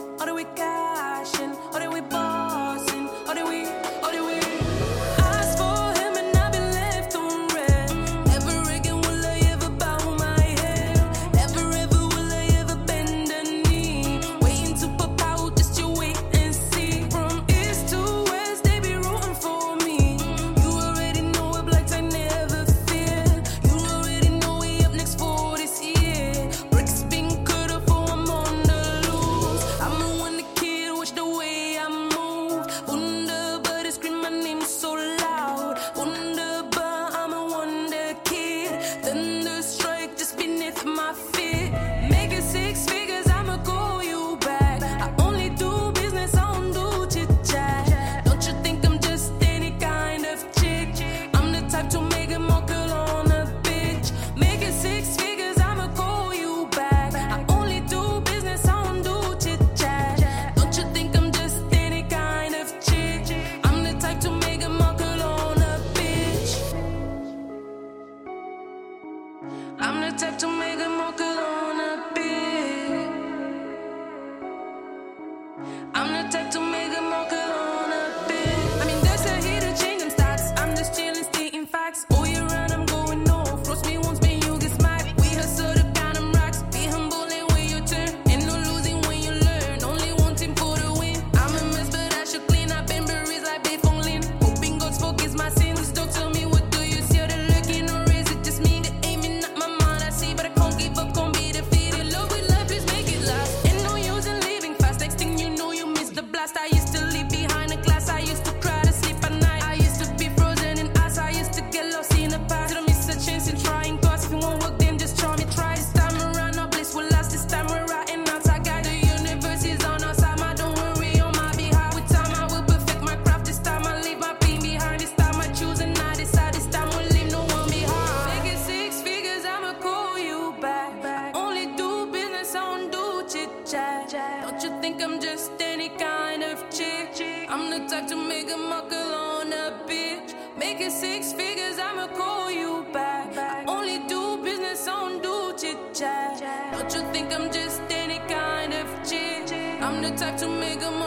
the 150.10 150.16
type 150.16 150.36
to 150.38 150.48
make 150.48 150.82
a 150.82 150.97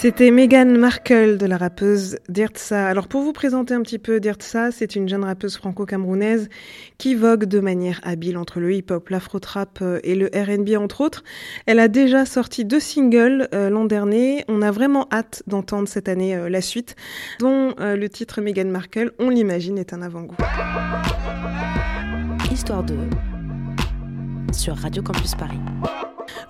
C'était 0.00 0.30
Meghan 0.30 0.78
Markle 0.78 1.38
de 1.38 1.46
la 1.46 1.56
rappeuse 1.56 2.20
Dirtsa. 2.28 2.86
Alors 2.86 3.08
pour 3.08 3.22
vous 3.22 3.32
présenter 3.32 3.74
un 3.74 3.82
petit 3.82 3.98
peu 3.98 4.20
Dirtsa, 4.20 4.70
c'est 4.70 4.94
une 4.94 5.08
jeune 5.08 5.24
rappeuse 5.24 5.56
franco-camerounaise 5.56 6.48
qui 6.98 7.16
vogue 7.16 7.46
de 7.46 7.58
manière 7.58 7.98
habile 8.04 8.38
entre 8.38 8.60
le 8.60 8.72
hip-hop, 8.72 9.08
l'afro-trap 9.08 9.80
euh, 9.82 9.98
et 10.04 10.14
le 10.14 10.26
R&B 10.26 10.80
entre 10.80 11.00
autres. 11.00 11.24
Elle 11.66 11.80
a 11.80 11.88
déjà 11.88 12.26
sorti 12.26 12.64
deux 12.64 12.78
singles 12.78 13.48
euh, 13.52 13.70
l'an 13.70 13.86
dernier. 13.86 14.44
On 14.46 14.62
a 14.62 14.70
vraiment 14.70 15.08
hâte 15.10 15.42
d'entendre 15.48 15.88
cette 15.88 16.08
année 16.08 16.36
euh, 16.36 16.48
la 16.48 16.60
suite, 16.60 16.94
dont 17.40 17.74
le 17.80 18.06
titre 18.06 18.40
Meghan 18.40 18.66
Markle, 18.66 19.10
on 19.18 19.30
l'imagine, 19.30 19.78
est 19.78 19.92
un 19.92 20.02
avant-goût. 20.02 20.36
Histoire 22.52 22.84
de 22.84 22.94
sur 24.52 24.76
Radio 24.76 25.02
Campus 25.02 25.34
Paris. 25.34 25.58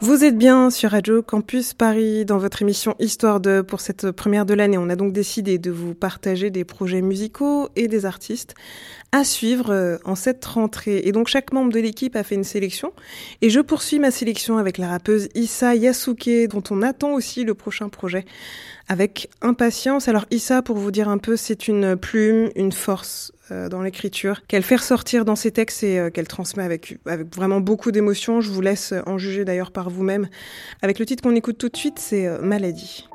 Vous 0.00 0.24
êtes 0.24 0.36
bien 0.36 0.70
sur 0.70 0.92
Radio 0.92 1.22
Campus 1.22 1.74
Paris 1.74 2.24
dans 2.24 2.38
votre 2.38 2.62
émission 2.62 2.94
Histoire 2.98 3.40
de 3.40 3.62
pour 3.62 3.80
cette 3.80 4.10
première 4.12 4.46
de 4.46 4.54
l'année. 4.54 4.78
On 4.78 4.88
a 4.90 4.96
donc 4.96 5.12
décidé 5.12 5.58
de 5.58 5.70
vous 5.70 5.94
partager 5.94 6.50
des 6.50 6.64
projets 6.64 7.02
musicaux 7.02 7.68
et 7.76 7.88
des 7.88 8.06
artistes 8.06 8.54
à 9.10 9.24
suivre 9.24 9.70
euh, 9.70 9.96
en 10.04 10.14
cette 10.14 10.44
rentrée. 10.44 11.02
Et 11.04 11.12
donc 11.12 11.28
chaque 11.28 11.52
membre 11.52 11.72
de 11.72 11.80
l'équipe 11.80 12.14
a 12.14 12.22
fait 12.22 12.36
une 12.36 12.44
sélection 12.44 12.92
et 13.42 13.50
je 13.50 13.60
poursuis 13.60 13.98
ma 13.98 14.10
sélection 14.10 14.58
avec 14.58 14.78
la 14.78 14.88
rappeuse 14.88 15.28
Issa 15.34 15.74
Yasuke 15.74 16.48
dont 16.50 16.62
on 16.70 16.82
attend 16.82 17.12
aussi 17.12 17.44
le 17.44 17.54
prochain 17.54 17.88
projet 17.88 18.24
avec 18.88 19.30
impatience. 19.42 20.08
Alors 20.08 20.26
Issa, 20.30 20.62
pour 20.62 20.76
vous 20.76 20.90
dire 20.90 21.08
un 21.08 21.18
peu, 21.18 21.36
c'est 21.36 21.68
une 21.68 21.96
plume, 21.96 22.50
une 22.54 22.72
force 22.72 23.32
dans 23.50 23.82
l'écriture, 23.82 24.46
qu'elle 24.46 24.62
fait 24.62 24.76
ressortir 24.76 25.24
dans 25.24 25.36
ses 25.36 25.50
textes 25.50 25.82
et 25.82 25.98
euh, 25.98 26.10
qu'elle 26.10 26.28
transmet 26.28 26.62
avec, 26.62 26.98
vraiment 27.34 27.60
beaucoup 27.60 27.90
d'émotion. 27.90 28.40
Je 28.40 28.50
vous 28.50 28.60
laisse 28.60 28.92
en 29.06 29.18
juger 29.18 29.44
d'ailleurs 29.44 29.72
par 29.72 29.90
vous-même. 29.90 30.28
Avec 30.82 30.98
le 30.98 31.06
titre 31.06 31.22
qu'on 31.22 31.34
écoute 31.34 31.58
tout 31.58 31.68
de 31.68 31.76
suite, 31.76 31.98
c'est 31.98 32.26
euh, 32.26 32.40
Maladie. 32.40 33.08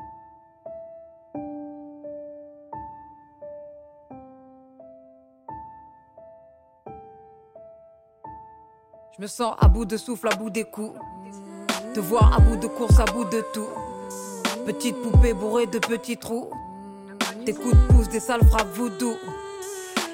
Je 9.15 9.21
me 9.21 9.27
sens 9.27 9.55
à 9.59 9.67
bout 9.67 9.85
de 9.85 9.95
souffle, 9.97 10.27
à 10.31 10.35
bout 10.35 10.49
des 10.49 10.63
coups. 10.63 10.97
Te 11.93 11.99
voir 11.99 12.35
à 12.35 12.39
bout 12.39 12.55
de 12.55 12.67
course, 12.67 12.99
à 12.99 13.05
bout 13.05 13.25
de 13.25 13.43
tout. 13.53 13.69
Petite 14.65 14.95
poupée 14.95 15.33
bourrée 15.33 15.67
de 15.67 15.77
petits 15.77 16.17
trous. 16.17 16.49
Des 17.45 17.53
coups 17.53 17.75
de 17.75 17.93
pouce, 17.93 18.09
des 18.09 18.19
sales 18.19 18.43
frappes 18.47 18.73
voodoo. 18.73 19.15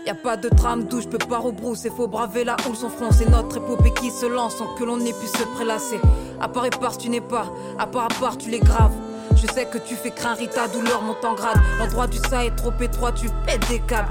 Y 0.10 0.12
a 0.12 0.16
pas 0.16 0.38
de 0.38 0.50
trame 0.50 0.86
d'où 0.86 1.02
je 1.02 1.08
peux 1.08 1.20
pas 1.20 1.38
rebrousser. 1.38 1.92
Faut 1.92 2.08
braver 2.08 2.44
la 2.44 2.56
houle, 2.66 2.76
son 2.76 2.90
front. 2.90 3.12
C'est 3.12 3.30
notre 3.30 3.58
épopée 3.58 3.94
qui 3.94 4.10
se 4.10 4.26
lance 4.26 4.56
sans 4.56 4.66
que 4.74 4.84
l'on 4.84 5.00
ait 5.02 5.14
pu 5.14 5.28
se 5.28 5.44
prélasser. 5.54 6.00
À 6.42 6.48
part 6.48 6.66
et 6.66 6.72
part, 6.72 6.98
tu 6.98 7.10
n'es 7.10 7.22
pas. 7.22 7.46
À 7.78 7.86
part 7.86 8.06
à 8.06 8.20
part, 8.20 8.36
tu 8.36 8.50
les 8.50 8.60
graves. 8.60 8.96
Je 9.36 9.46
sais 9.46 9.66
que 9.66 9.78
tu 9.78 9.94
fais 9.94 10.10
craindre 10.10 10.50
ta 10.50 10.68
douleur 10.68 11.04
monte 11.04 11.24
en 11.24 11.36
grade. 11.36 11.60
L'endroit 11.78 12.08
du 12.08 12.18
ça 12.28 12.44
est 12.44 12.56
trop 12.56 12.74
étroit, 12.82 13.12
tu 13.12 13.30
pètes 13.46 13.68
des 13.70 13.82
câbles. 13.82 14.10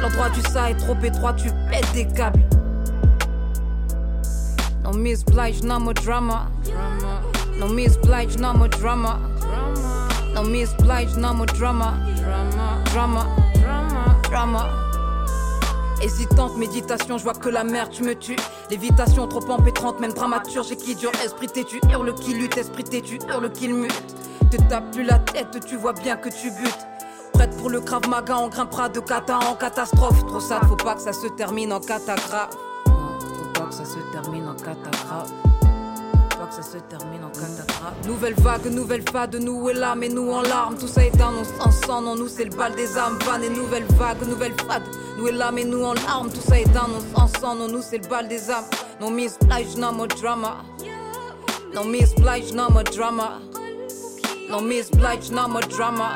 L'endroit 0.00 0.30
du 0.30 0.40
ça 0.42 0.70
est 0.70 0.76
trop 0.76 0.96
étroit, 1.02 1.32
tu 1.32 1.50
pètes 1.68 1.92
des 1.94 2.06
câbles. 2.06 2.44
No 4.84 4.92
Miss 4.92 5.24
Blige, 5.24 5.64
no 5.64 5.80
more 5.80 5.94
drama. 5.94 6.46
No 7.58 7.66
Miss 7.66 7.96
Blige, 7.96 8.38
no 8.38 8.54
more 8.54 8.68
drama. 8.68 9.18
No 10.32 10.44
Miss 10.44 10.72
Blige, 10.74 11.16
no 11.16 11.34
more 11.34 11.46
drama. 11.46 11.94
Drama, 12.28 13.26
drama, 13.62 14.20
drama. 14.22 14.66
Hésitante, 16.02 16.56
méditation, 16.56 17.18
je 17.18 17.24
vois 17.24 17.32
que 17.32 17.48
la 17.48 17.64
merde, 17.64 17.90
tu 17.90 18.02
me 18.02 18.14
tues. 18.14 18.36
Lévitation 18.70 19.26
trop 19.26 19.50
empêtrante, 19.50 19.98
même 20.00 20.12
dramaturge 20.12 20.76
qui 20.76 20.94
dure. 20.94 21.12
Esprit 21.24 21.48
têtu, 21.48 21.80
hurle 21.90 22.14
qui 22.14 22.34
lutte, 22.34 22.56
esprit 22.58 22.84
têtu, 22.84 23.18
hurle 23.28 23.50
qu'il 23.50 23.74
mute. 23.74 24.14
Te 24.50 24.56
tape 24.68 24.90
plus 24.92 25.04
la 25.04 25.18
tête, 25.18 25.64
tu 25.66 25.76
vois 25.76 25.92
bien 25.92 26.16
que 26.16 26.28
tu 26.28 26.50
butes. 26.50 26.86
Prête 27.32 27.56
pour 27.56 27.70
le 27.70 27.80
Krav 27.80 28.08
Maga, 28.08 28.36
on 28.38 28.48
grimpera 28.48 28.88
de 28.88 29.00
kata 29.00 29.38
en 29.38 29.54
catastrophe. 29.54 30.24
Trop 30.26 30.40
sale, 30.40 30.62
faut 30.68 30.76
pas 30.76 30.94
que 30.94 31.02
ça 31.02 31.12
se 31.12 31.26
termine 31.28 31.72
en 31.72 31.80
catastrophe 31.80 32.56
que 33.68 33.74
ça 33.74 33.84
se 33.84 33.98
termine 34.12 34.48
en 34.48 34.54
catastrophe. 34.54 35.47
Ça 36.60 36.64
se 36.72 36.78
termine 36.78 37.22
en 37.22 37.28
catastrophe. 37.28 38.04
Nouvelle 38.04 38.34
vague, 38.34 38.66
nouvelle 38.66 39.08
fade, 39.08 39.36
nous 39.36 39.68
est 39.68 39.74
là, 39.74 39.94
mais 39.94 40.08
nous 40.08 40.32
en 40.32 40.42
larmes. 40.42 40.76
Tout 40.76 40.88
ça 40.88 41.04
est 41.04 41.20
un 41.20 41.32
en 41.64 41.70
sang, 41.70 42.00
non, 42.00 42.16
nous 42.16 42.26
c'est 42.26 42.46
le 42.46 42.50
bal 42.50 42.74
des 42.74 42.98
âmes. 42.98 43.16
Van 43.24 43.40
et 43.40 43.48
nouvelle 43.48 43.84
vague, 43.96 44.26
nouvelle 44.26 44.54
fade, 44.66 44.82
nous 45.16 45.28
est 45.28 45.32
là, 45.32 45.52
mais 45.52 45.62
nous 45.62 45.84
en 45.84 45.94
larmes. 45.94 46.32
Tout 46.32 46.40
ça 46.40 46.58
est 46.58 46.76
un 46.76 46.88
en 47.14 47.28
sang, 47.28 47.54
non, 47.54 47.68
nous 47.68 47.80
c'est 47.80 47.98
le 47.98 48.08
bal 48.08 48.26
des 48.26 48.50
âmes. 48.50 48.64
No 49.00 49.08
miss 49.08 49.38
Blige, 49.38 49.76
no 49.76 49.92
more 49.92 50.08
drama. 50.08 50.64
No 51.72 51.84
miss 51.84 52.12
Blige, 52.16 52.52
no 52.52 52.68
more 52.70 52.82
drama. 52.82 53.38
No 54.50 54.60
miss 54.60 54.90
Blige, 54.90 55.30
no 55.30 55.46
more 55.46 55.62
drama. 55.62 56.10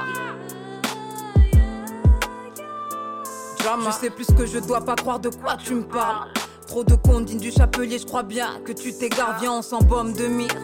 Drama. 3.61 3.91
Je 3.91 3.97
sais 3.97 4.11
plus 4.11 4.27
que 4.27 4.45
je 4.45 4.59
dois 4.59 4.81
pas 4.81 4.97
croire 4.97 5.21
de 5.21 5.29
quoi 5.29 5.57
tu 5.57 5.77
me 5.77 5.85
parles. 5.85 6.31
Trop 6.73 6.85
de 6.85 6.95
condines 6.95 7.37
du 7.37 7.51
chapelier, 7.53 7.99
je 7.99 8.07
crois 8.07 8.23
bien 8.23 8.49
que 8.65 8.73
tu 8.73 8.95
t'égares. 8.95 9.37
Viens, 9.39 9.53
on 9.53 9.61
s'embaume 9.61 10.15
de 10.15 10.27
mire. 10.27 10.57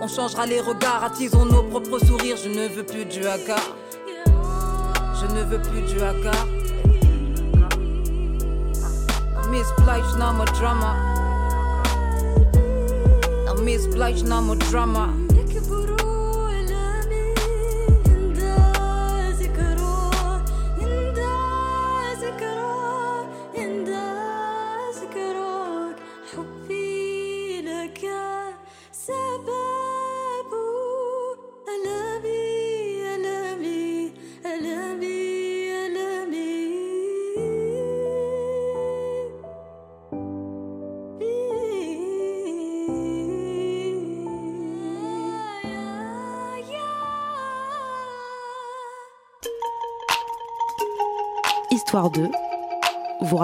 On 0.00 0.06
changera 0.06 0.46
les 0.46 0.60
regards, 0.60 1.02
attisons 1.02 1.44
nos 1.44 1.64
propres 1.64 1.98
sourires. 1.98 2.36
Je 2.36 2.48
ne 2.48 2.68
veux 2.68 2.84
plus 2.84 3.04
du 3.04 3.26
haka. 3.26 3.56
Je 4.26 5.26
ne 5.34 5.42
veux 5.42 5.60
plus 5.60 5.82
du 5.82 6.00
haka. 6.00 6.30
Miss 9.50 9.66
Blige, 9.78 10.14
no 10.14 10.44
drama. 10.54 10.94
Drama. 14.70 15.25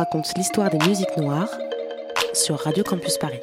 Raconte 0.02 0.36
l'histoire 0.36 0.68
des 0.68 0.84
musiques 0.88 1.16
noires 1.16 1.48
sur 2.34 2.58
Radio 2.58 2.82
Campus 2.82 3.18
Paris. 3.18 3.38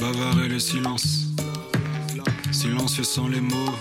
Bavard 0.00 0.44
et 0.44 0.48
le 0.48 0.60
silence, 0.60 1.34
silencieux 2.52 3.02
sans 3.02 3.26
les 3.26 3.40
mots, 3.40 3.74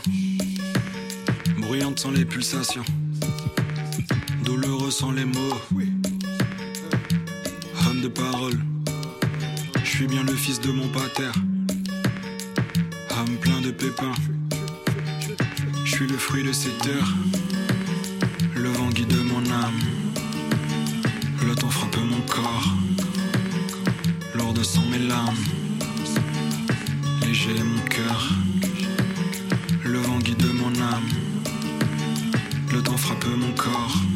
bruyante 1.60 2.00
sans 2.00 2.10
les 2.10 2.26
pulsations, 2.26 2.86
de 10.68 10.72
mon 10.74 10.88
pater. 10.90 11.32
Âme 13.12 13.38
plein 13.40 13.62
de 13.62 13.72
pépins. 13.72 14.20
Je 15.86 15.92
suis 15.96 16.08
le 16.08 16.18
fruit 16.18 16.44
de 16.44 16.52
cette 16.52 16.86
heure. 16.88 17.14
Le 18.54 18.70
vent 18.70 18.90
guide 18.90 19.16
mon 19.24 19.46
âme. 19.50 19.80
Le 21.46 21.56
temps 21.56 21.70
frappe 21.70 21.98
mon 21.98 22.22
corps. 22.22 22.70
Lourd 24.36 24.54
de 24.54 24.64
sang 24.64 24.84
mes 24.92 25.00
larmes. 25.00 25.46
Léger 27.26 27.64
mon 27.64 27.82
cœur. 27.84 28.30
Le 29.86 30.00
vent 30.00 30.20
guide 30.20 30.48
mon 30.54 30.74
âme. 30.82 31.10
Le 32.74 32.82
temps 32.82 32.98
frappe 32.98 33.26
mon 33.26 33.54
corps. 33.54 34.07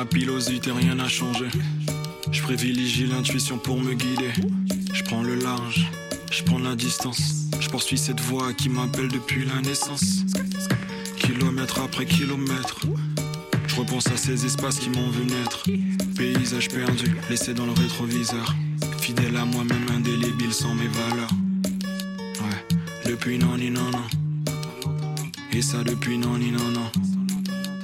Ma 0.00 0.06
pilosité, 0.06 0.70
rien 0.72 0.94
n'a 0.94 1.08
changé. 1.08 1.44
Je 2.32 2.40
privilégie 2.40 3.06
l'intuition 3.06 3.58
pour 3.58 3.78
me 3.78 3.92
guider. 3.92 4.32
Je 4.94 5.02
prends 5.04 5.22
le 5.22 5.34
large, 5.34 5.90
je 6.30 6.42
prends 6.42 6.58
la 6.58 6.74
distance. 6.74 7.50
Je 7.60 7.68
poursuis 7.68 7.98
cette 7.98 8.20
voie 8.20 8.54
qui 8.54 8.70
m'appelle 8.70 9.08
depuis 9.08 9.44
la 9.44 9.60
naissance. 9.60 10.24
Kilomètre 11.18 11.80
après 11.80 12.06
kilomètre. 12.06 12.80
Je 13.66 13.76
repense 13.76 14.06
à 14.06 14.16
ces 14.16 14.46
espaces 14.46 14.78
qui 14.78 14.88
m'ont 14.88 15.10
vu 15.10 15.26
naître. 15.26 15.64
Paysage 16.16 16.68
perdu, 16.70 17.14
laissé 17.28 17.52
dans 17.52 17.66
le 17.66 17.72
rétroviseur. 17.72 18.54
fidèle 19.00 19.36
à 19.36 19.44
moi-même, 19.44 19.86
indélébile 19.94 20.54
sans 20.54 20.74
mes 20.74 20.88
valeurs. 20.88 21.34
Ouais, 22.40 22.78
depuis 23.04 23.36
non, 23.36 23.58
ni 23.58 23.70
non, 23.70 23.90
non. 23.90 24.06
Et 25.52 25.60
ça 25.60 25.84
depuis 25.84 26.16
non, 26.16 26.38
ni 26.38 26.52
non, 26.52 26.70
non. 26.70 26.90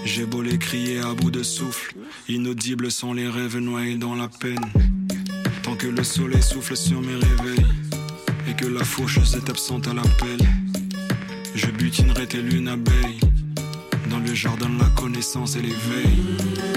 J'ai 0.07 0.25
beau 0.25 0.41
les 0.41 0.57
crier 0.57 1.01
à 1.01 1.15
bout 1.15 1.33
de 1.33 1.43
souffle, 1.43 1.96
inaudibles 2.29 2.91
sont 2.91 3.13
les 3.13 3.29
rêves 3.29 3.59
noyés 3.59 3.97
dans 3.97 4.15
la 4.15 4.29
peine. 4.29 4.65
Tant 5.63 5.77
que 5.77 5.87
le 5.87 6.03
soleil 6.03 6.43
souffle 6.43 6.77
sur 6.77 7.01
mes 7.01 7.15
réveils, 7.15 7.67
et 8.49 8.55
que 8.55 8.67
la 8.67 8.85
fauche 8.85 9.23
s'est 9.25 9.49
absente 9.49 9.89
à 9.89 9.95
l'appel, 9.95 10.39
je 11.55 11.67
butinerai 11.67 12.27
telle 12.27 12.55
une 12.55 12.69
abeille, 12.69 13.21
dans 14.11 14.19
le 14.19 14.35
jardin 14.35 14.69
de 14.69 14.79
la 14.79 14.91
connaissance 14.91 15.57
et 15.57 15.63
l'éveil. 15.63 16.76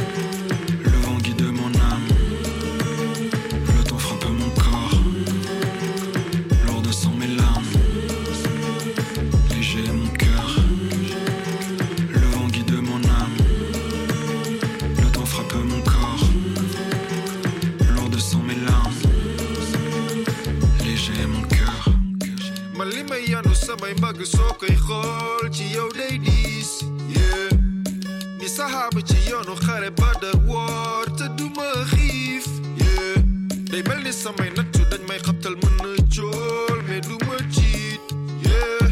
day 33.81 33.87
mel 33.95 34.03
ni 34.03 34.11
samay 34.13 34.49
nattu 34.57 34.81
dañ 34.91 35.01
may 35.07 35.19
xabtal 35.25 35.55
mën 35.61 35.75
na 35.83 35.89
jool 36.13 36.79
mais 36.87 37.01
du 37.07 37.15
ma 37.27 37.35
jiit 37.55 38.01
yeah 38.43 38.89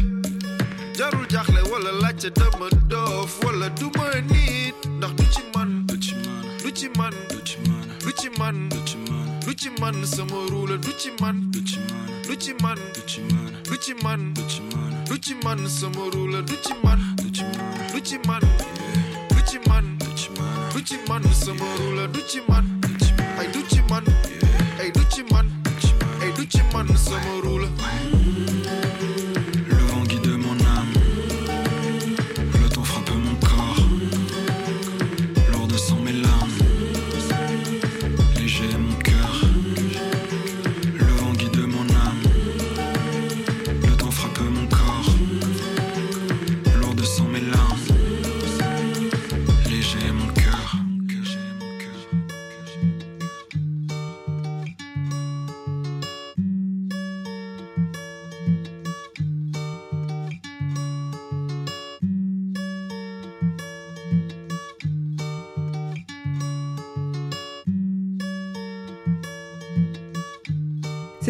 jarul 0.98 1.26
jaaxle 1.32 1.60
wala 1.70 1.92
laajte 2.02 2.30
dama 2.38 2.68
doof 2.90 3.32
wala 3.44 3.68
du 3.80 3.90
ma 3.98 4.06
nit 4.32 4.76
ndax 4.96 5.12
du 5.18 5.24
ci 5.34 5.42
man 5.54 5.70
du 5.88 5.96
ci 6.00 6.14
man 6.24 6.40
du 6.64 6.70
ci 6.78 6.88
man 6.98 7.14
du 8.04 8.10
ci 8.18 8.28
man 8.38 8.68
du 8.70 8.78
ci 8.88 8.96
man 9.08 9.28
du 9.46 9.52
ci 9.60 9.68
man 9.80 10.04
sama 10.06 10.38
ruula 10.50 10.76
du 10.76 10.92
ci 11.00 11.10
man 11.20 11.36
du 11.52 11.60
ci 11.68 11.78
man 11.88 12.08
du 12.28 12.36
ci 12.42 12.52
man 12.62 12.78
du 12.94 13.02
ci 13.10 13.20
man 13.32 13.52
du 13.68 13.76
ci 13.84 13.94
man 14.04 14.32
du 14.34 14.42
ci 14.48 14.62
man 14.72 15.04
du 15.08 15.16
ci 15.24 15.34
man 15.44 15.68
sama 15.68 16.02
ruula 16.14 16.40
du 16.42 16.54
ci 16.64 16.74
man 16.84 17.00
du 17.22 17.28
ci 17.34 17.44
man 18.26 18.40
du 19.32 19.40
ci 19.48 19.58
man 19.68 19.86
du 19.98 20.10
ci 20.16 20.28
man 20.38 20.48
du 20.74 20.80
ci 20.88 20.96
man 21.08 21.22
sama 21.44 21.66
ruula 21.78 22.06
du 22.06 22.20
ci 22.30 22.40
man 22.48 22.64
ay 23.38 23.46
du 23.52 23.60
ci 23.70 23.80
man 23.90 24.04
yeah. 24.06 24.47
Ei, 24.80 24.90
du-te, 24.90 25.24
man 25.30 25.46
Ei, 26.22 26.32
du-te, 26.32 26.62
man, 26.72 26.86
să 26.96 27.10
mă 27.10 27.40
rulă 27.42 27.68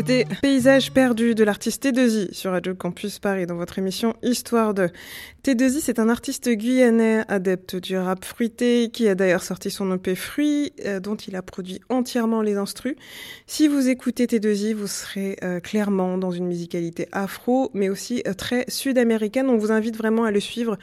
C'était 0.08 0.24
Paysage 0.40 0.92
perdu 0.92 1.34
de 1.34 1.44
l'artiste 1.44 1.84
T2I 1.84 2.32
sur 2.32 2.52
Radio 2.52 2.74
Campus 2.74 3.18
Paris 3.18 3.44
dans 3.44 3.56
votre 3.56 3.78
émission 3.78 4.16
Histoire 4.22 4.72
de. 4.72 4.88
T2I, 5.44 5.80
c'est 5.82 5.98
un 5.98 6.08
artiste 6.08 6.48
guyanais 6.48 7.24
adepte 7.28 7.76
du 7.76 7.94
rap 7.98 8.24
fruité 8.24 8.88
qui 8.90 9.06
a 9.06 9.14
d'ailleurs 9.14 9.42
sorti 9.42 9.70
son 9.70 9.94
EP 9.94 10.14
Fruit 10.14 10.72
euh, 10.86 10.98
dont 10.98 11.16
il 11.16 11.36
a 11.36 11.42
produit 11.42 11.82
entièrement 11.90 12.40
les 12.40 12.56
instrus. 12.56 12.96
Si 13.46 13.68
vous 13.68 13.90
écoutez 13.90 14.24
T2I, 14.24 14.72
vous 14.72 14.86
serez 14.86 15.36
euh, 15.42 15.60
clairement 15.60 16.16
dans 16.16 16.30
une 16.30 16.46
musicalité 16.46 17.06
afro 17.12 17.70
mais 17.74 17.90
aussi 17.90 18.22
euh, 18.26 18.32
très 18.32 18.64
sud-américaine. 18.68 19.50
On 19.50 19.58
vous 19.58 19.72
invite 19.72 19.98
vraiment 19.98 20.24
à 20.24 20.30
le 20.30 20.40
suivre 20.40 20.78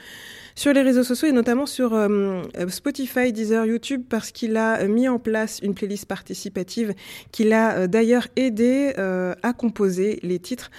sur 0.56 0.72
les 0.74 0.82
réseaux 0.82 1.04
sociaux 1.04 1.28
et 1.28 1.34
notamment 1.34 1.65
sur 1.65 1.94
euh, 1.94 2.41
Spotify, 2.70 3.34
Deezer, 3.34 3.65
YouTube 3.65 4.04
parce 4.10 4.32
qu'il 4.32 4.56
a 4.58 4.88
mis 4.88 5.08
en 5.08 5.20
place 5.20 5.60
une 5.62 5.76
playlist 5.76 6.06
participative 6.06 6.94
qu'il 7.32 7.54
a 7.54 7.76
euh, 7.76 7.88
d'ailleurs 7.88 8.28
aidé 8.36 8.94
euh, 8.98 9.36
à 9.44 9.54
composer 9.54 10.20
les 10.24 10.39
titres 10.39 10.72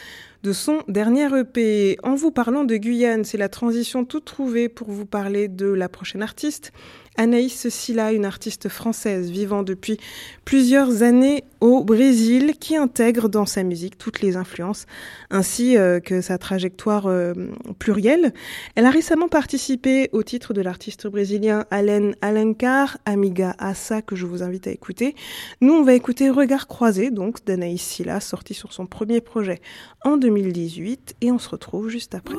de 0.43 0.53
son 0.53 0.83
dernier 0.89 1.29
EP. 1.37 1.99
En 2.03 2.15
vous 2.15 2.31
parlant 2.31 2.65
de 2.65 2.77
Guyane, 2.77 3.25
c'est 3.25 3.39
la 3.39 3.49
transition 3.49 4.05
toute 4.05 4.25
trouvée 4.25 4.69
pour 4.69 4.91
vous 4.91 5.07
parler 5.07 5.49
de 5.49 5.67
la 5.67 5.89
prochaine 5.89 6.23
artiste. 6.23 6.73
Anaïs 7.17 7.69
Silla, 7.69 8.13
une 8.13 8.25
artiste 8.25 8.69
française 8.69 9.31
vivant 9.31 9.63
depuis 9.63 9.99
plusieurs 10.45 11.03
années 11.03 11.45
au 11.61 11.83
Brésil, 11.83 12.55
qui 12.61 12.77
intègre 12.77 13.29
dans 13.29 13.47
sa 13.47 13.63
musique 13.63 13.99
toutes 13.99 14.21
les 14.21 14.37
influences, 14.37 14.87
ainsi 15.31 15.77
euh, 15.77 16.01
que 16.01 16.21
sa 16.21 16.39
trajectoire 16.39 17.07
euh, 17.07 17.35
plurielle. 17.79 18.33
Elle 18.75 18.87
a 18.87 18.91
récemment 18.91 19.29
participé 19.29 20.09
au 20.13 20.23
titre 20.23 20.53
de 20.53 20.61
l'artiste 20.61 21.07
brésilien 21.07 21.65
Alain 21.71 22.13
Alencar, 22.21 22.99
Amiga 23.05 23.55
Assa, 23.59 24.03
que 24.03 24.17
je 24.17 24.27
vous 24.27 24.43
invite 24.43 24.67
à 24.67 24.71
écouter. 24.71 25.15
Nous, 25.61 25.73
on 25.73 25.83
va 25.83 25.95
écouter 25.95 26.31
Regard 26.31 26.67
croisé, 26.67 27.11
donc, 27.11 27.45
d'Anaïs 27.45 27.83
Silla, 27.83 28.21
sorti 28.21 28.55
sur 28.55 28.73
son 28.73 28.87
premier 28.87 29.21
projet 29.21 29.61
en 30.05 30.17
2018, 30.17 31.17
et 31.21 31.33
on 31.33 31.39
se 31.39 31.49
retrouve 31.49 31.89
juste 31.89 32.15
après. 32.15 32.37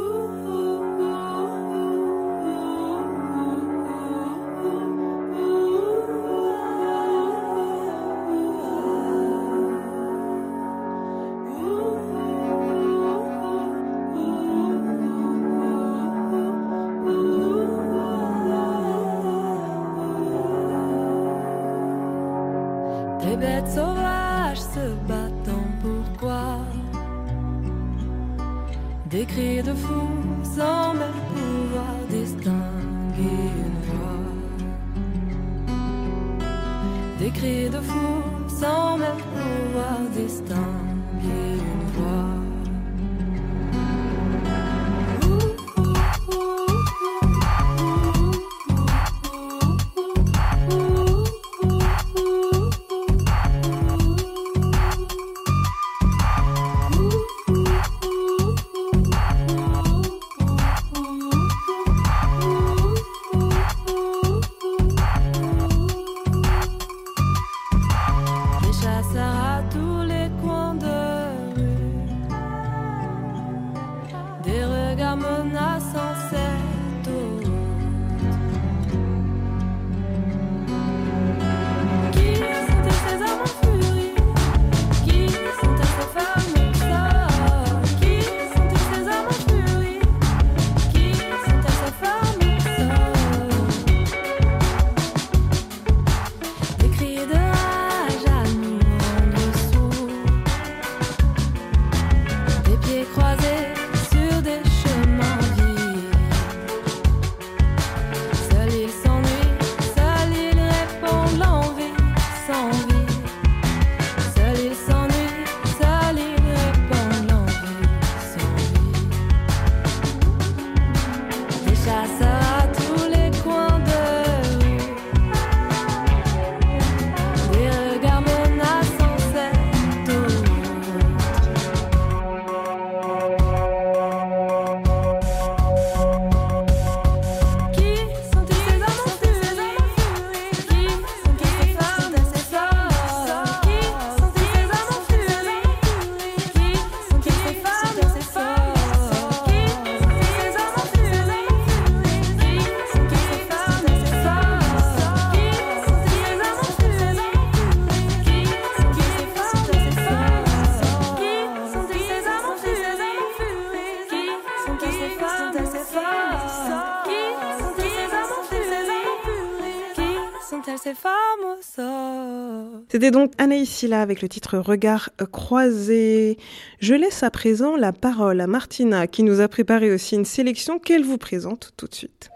C'était 172.97 173.11
donc 173.11 173.31
Anaïs 173.37 173.69
Silla 173.69 174.01
avec 174.01 174.23
le 174.23 174.27
titre 174.27 174.57
Regard 174.57 175.11
croisé. 175.31 176.39
Je 176.79 176.95
laisse 176.95 177.21
à 177.21 177.29
présent 177.29 177.77
la 177.77 177.93
parole 177.93 178.41
à 178.41 178.47
Martina 178.47 179.05
qui 179.05 179.21
nous 179.21 179.39
a 179.39 179.47
préparé 179.47 179.91
aussi 179.91 180.15
une 180.15 180.25
sélection 180.25 180.79
qu'elle 180.79 181.03
vous 181.03 181.19
présente 181.19 181.73
tout 181.77 181.85
de 181.85 181.93
suite. 181.93 182.31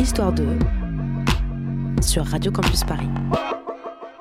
Histoire 0.00 0.32
2 0.32 0.46
sur 2.00 2.24
Radio 2.24 2.50
Campus 2.50 2.84
Paris. 2.84 3.10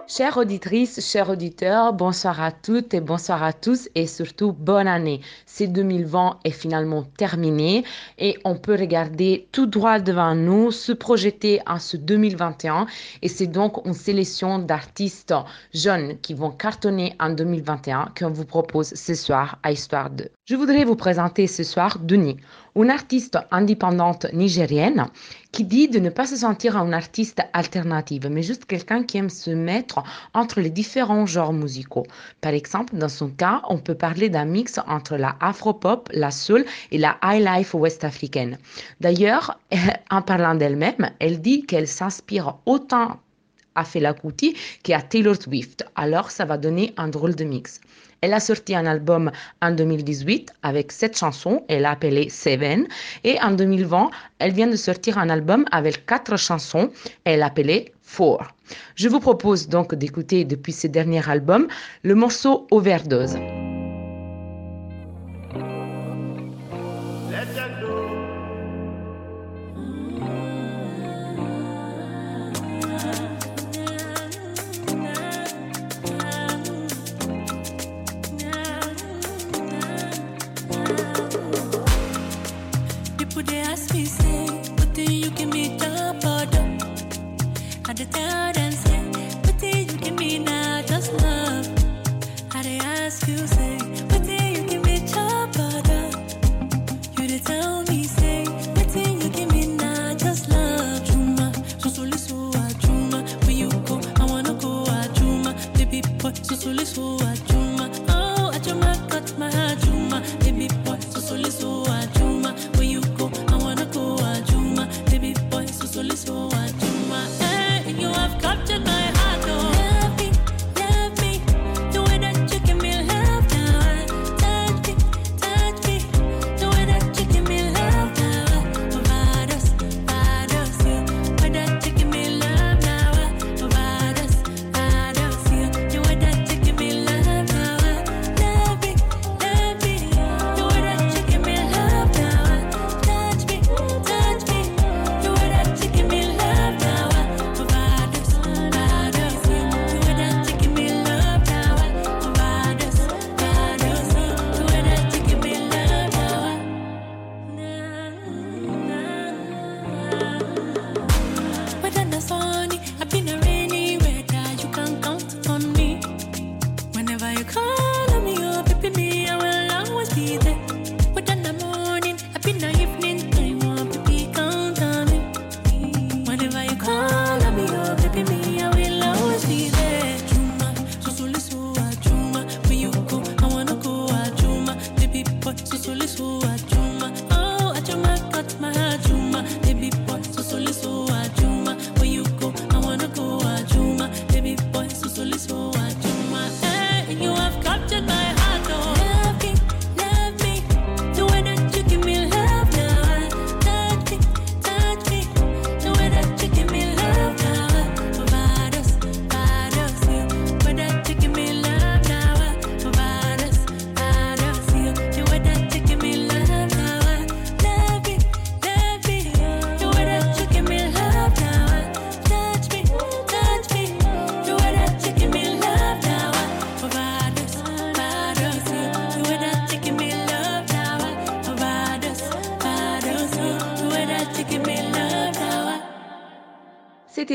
Chères 0.09 0.37
auditrices, 0.37 1.05
chers 1.05 1.29
auditeurs, 1.29 1.91
bonsoir 1.91 2.41
à 2.41 2.53
toutes 2.53 2.93
et 2.93 3.01
bonsoir 3.01 3.43
à 3.43 3.51
tous 3.51 3.89
et 3.93 4.07
surtout 4.07 4.53
bonne 4.53 4.87
année. 4.87 5.19
C'est 5.45 5.67
2020 5.67 6.39
est 6.45 6.51
finalement 6.51 7.03
terminé 7.03 7.83
et 8.17 8.39
on 8.45 8.55
peut 8.55 8.75
regarder 8.75 9.49
tout 9.51 9.65
droit 9.65 9.99
devant 9.99 10.33
nous, 10.33 10.71
se 10.71 10.93
projeter 10.93 11.59
en 11.67 11.77
ce 11.77 11.97
2021 11.97 12.87
et 13.21 13.27
c'est 13.27 13.47
donc 13.47 13.85
une 13.85 13.93
sélection 13.93 14.59
d'artistes 14.59 15.33
jeunes 15.73 16.17
qui 16.21 16.33
vont 16.33 16.51
cartonner 16.51 17.13
en 17.19 17.31
2021 17.31 18.13
qu'on 18.17 18.31
vous 18.31 18.45
propose 18.45 18.93
ce 18.93 19.13
soir 19.13 19.59
à 19.61 19.73
Histoire 19.73 20.09
2. 20.09 20.29
Je 20.49 20.55
voudrais 20.55 20.85
vous 20.85 20.95
présenter 20.95 21.45
ce 21.45 21.61
soir 21.61 21.99
Denis, 21.99 22.37
une 22.77 22.89
artiste 22.89 23.37
indépendante 23.51 24.27
nigérienne 24.31 25.07
qui 25.51 25.65
dit 25.65 25.89
de 25.89 25.99
ne 25.99 26.09
pas 26.09 26.25
se 26.25 26.37
sentir 26.37 26.77
une 26.77 26.93
artiste 26.93 27.41
alternative, 27.51 28.29
mais 28.31 28.43
juste 28.43 28.63
quelqu'un 28.63 29.03
qui 29.03 29.17
aime 29.17 29.29
se 29.29 29.49
mettre 29.49 30.01
entre 30.33 30.61
les 30.61 30.69
différents 30.69 31.25
genres 31.25 31.51
musicaux. 31.51 32.07
Par 32.39 32.53
exemple, 32.53 32.95
dans 32.95 33.09
son 33.09 33.27
cas, 33.27 33.61
on 33.67 33.77
peut 33.77 33.95
parler 33.95 34.29
d'un 34.29 34.45
mix 34.45 34.79
entre 34.87 35.17
la 35.17 35.35
afro-pop, 35.41 36.07
la 36.13 36.31
soul 36.31 36.63
et 36.91 36.97
la 36.97 37.17
high 37.21 37.45
life 37.45 37.73
ouest-africaine. 37.73 38.57
D'ailleurs, 39.01 39.59
en 40.09 40.21
parlant 40.21 40.55
d'elle-même, 40.55 41.11
elle 41.19 41.41
dit 41.41 41.65
qu'elle 41.65 41.89
s'inspire 41.89 42.55
autant 42.65 43.19
Fela 43.83 44.13
Kuti 44.13 44.55
qu'à 44.83 45.01
Taylor 45.01 45.35
Swift. 45.35 45.85
Alors, 45.95 46.31
ça 46.31 46.45
va 46.45 46.57
donner 46.57 46.93
un 46.97 47.07
drôle 47.07 47.35
de 47.35 47.43
mix. 47.43 47.79
Elle 48.21 48.33
a 48.33 48.39
sorti 48.39 48.75
un 48.75 48.85
album 48.85 49.31
en 49.61 49.71
2018 49.71 50.51
avec 50.63 50.91
sept 50.91 51.17
chansons, 51.17 51.63
elle 51.67 51.83
l'a 51.83 51.91
appelé 51.91 52.29
Seven. 52.29 52.87
Et 53.23 53.39
en 53.41 53.51
2020, 53.51 54.09
elle 54.39 54.53
vient 54.53 54.67
de 54.67 54.75
sortir 54.75 55.17
un 55.19 55.29
album 55.29 55.65
avec 55.71 56.05
quatre 56.05 56.35
chansons, 56.37 56.89
elle 57.25 57.39
l'a 57.39 57.47
appelé 57.47 57.93
Four. 58.01 58.47
Je 58.95 59.09
vous 59.09 59.19
propose 59.19 59.67
donc 59.67 59.93
d'écouter 59.93 60.45
depuis 60.45 60.71
ce 60.73 60.87
dernier 60.87 61.29
album 61.29 61.67
le 62.03 62.15
morceau 62.15 62.65
Overdose. 62.71 63.37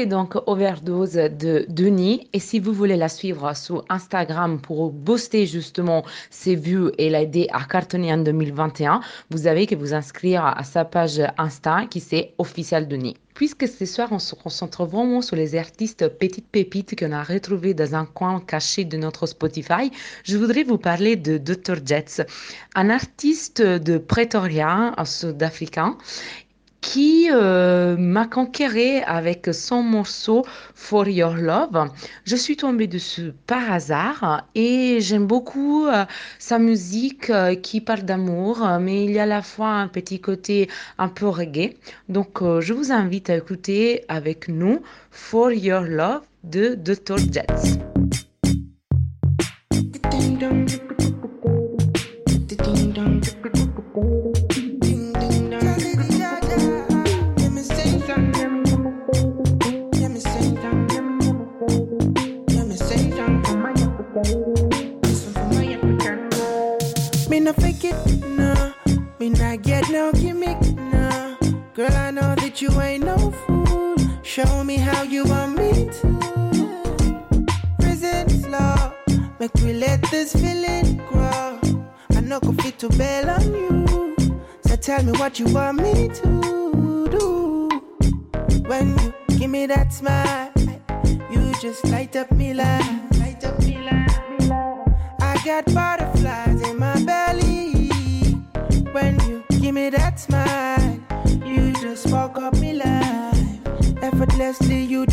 Donc 0.06 0.34
Overdose 0.46 1.14
de 1.14 1.66
Denis. 1.68 2.28
Et 2.32 2.40
si 2.40 2.60
vous 2.60 2.72
voulez 2.72 2.96
la 2.96 3.08
suivre 3.08 3.54
sur 3.56 3.84
Instagram 3.88 4.60
pour 4.60 4.90
booster 4.90 5.46
justement 5.46 6.04
ses 6.30 6.56
vues 6.56 6.90
et 6.98 7.10
l'aider 7.10 7.46
à 7.52 7.64
cartonner 7.64 8.12
en 8.12 8.18
2021, 8.18 9.00
vous 9.30 9.46
avez 9.46 9.66
que 9.66 9.74
vous 9.74 9.94
inscrire 9.94 10.44
à 10.44 10.64
sa 10.64 10.84
page 10.84 11.20
Insta 11.38 11.86
qui 11.86 12.00
c'est 12.00 12.34
Official 12.38 12.88
Denis. 12.88 13.16
Puisque 13.34 13.66
ce 13.66 13.86
soir, 13.86 14.08
on 14.12 14.18
se 14.18 14.34
concentre 14.34 14.84
vraiment 14.84 15.22
sur 15.22 15.36
les 15.36 15.56
artistes 15.56 16.06
petites 16.18 16.48
pépites 16.48 16.98
qu'on 16.98 17.12
a 17.12 17.22
retrouvés 17.22 17.72
dans 17.72 17.94
un 17.94 18.04
coin 18.04 18.40
caché 18.40 18.84
de 18.84 18.98
notre 18.98 19.26
Spotify, 19.26 19.90
je 20.22 20.36
voudrais 20.36 20.64
vous 20.64 20.76
parler 20.76 21.16
de 21.16 21.38
Dr. 21.38 21.76
Jets, 21.84 22.26
un 22.74 22.90
artiste 22.90 23.62
de 23.62 23.96
Pretoria, 23.96 24.92
un 24.98 25.04
sud-africain. 25.06 25.96
Qui 26.82 27.30
euh, 27.30 27.96
m'a 27.96 28.26
conquéré 28.26 29.02
avec 29.04 29.48
son 29.54 29.82
morceau 29.82 30.44
For 30.74 31.08
Your 31.08 31.36
Love. 31.36 31.90
Je 32.24 32.36
suis 32.36 32.56
tombée 32.56 32.88
dessus 32.88 33.32
par 33.46 33.72
hasard 33.72 34.46
et 34.54 34.98
j'aime 35.00 35.26
beaucoup 35.26 35.86
euh, 35.86 36.04
sa 36.38 36.58
musique 36.58 37.30
euh, 37.30 37.54
qui 37.54 37.80
parle 37.80 38.02
d'amour, 38.02 38.68
mais 38.80 39.04
il 39.04 39.12
y 39.12 39.18
a 39.18 39.22
à 39.22 39.26
la 39.26 39.42
fois 39.42 39.68
un 39.68 39.88
petit 39.88 40.20
côté 40.20 40.68
un 40.98 41.08
peu 41.08 41.28
reggae. 41.28 41.76
Donc 42.10 42.42
je 42.42 42.72
vous 42.74 42.92
invite 42.92 43.30
à 43.30 43.36
écouter 43.36 44.04
avec 44.08 44.48
nous 44.48 44.82
For 45.10 45.52
Your 45.52 45.82
Love 45.82 46.22
de 46.42 46.74
Dr. 46.74 47.18
Jets. 47.30 47.78
You 72.56 72.80
ain't 72.80 73.04
no 73.04 73.32
fool. 73.46 73.96
Show 74.22 74.62
me 74.62 74.76
how 74.76 75.02
you 75.02 75.24
want 75.24 75.56
me 75.56 75.88
to. 76.00 77.16
Present 77.80 78.50
law, 78.50 78.92
make 79.40 79.54
we 79.54 79.72
let 79.72 80.00
this 80.10 80.32
feeling 80.32 80.98
grow. 81.08 81.58
I 82.10 82.20
know 82.20 82.38
go 82.40 82.52
fit 82.52 82.78
to 82.80 82.88
bail 82.90 83.30
on 83.30 83.52
you. 83.52 84.40
So 84.66 84.76
tell 84.76 85.02
me 85.02 85.12
what 85.12 85.40
you 85.40 85.46
want 85.46 85.82
me 85.82 86.08
to 86.08 87.08
do. 87.10 87.68
When 88.66 88.96
you 88.98 89.14
give 89.38 89.50
me 89.50 89.66
that 89.66 89.92
smile, 89.92 90.52
you 91.30 91.52
just 91.60 91.84
light 91.86 92.14
up 92.14 92.30
me 92.30 92.54
life. 92.54 93.18
Light 93.18 93.44
up 93.44 93.58
me 93.60 93.78
life. 93.78 94.20
I 95.20 95.40
got 95.44 95.64
butterflies 95.74 96.60
in 96.68 96.78
my 96.78 97.02
belly. 97.02 97.88
When 98.92 99.18
you 99.26 99.42
give 99.58 99.74
me 99.74 99.90
that 99.90 100.20
smile, 100.20 100.41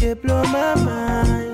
Did 0.09 0.23
blow 0.23 0.41
my 0.45 0.73
mind. 0.73 1.53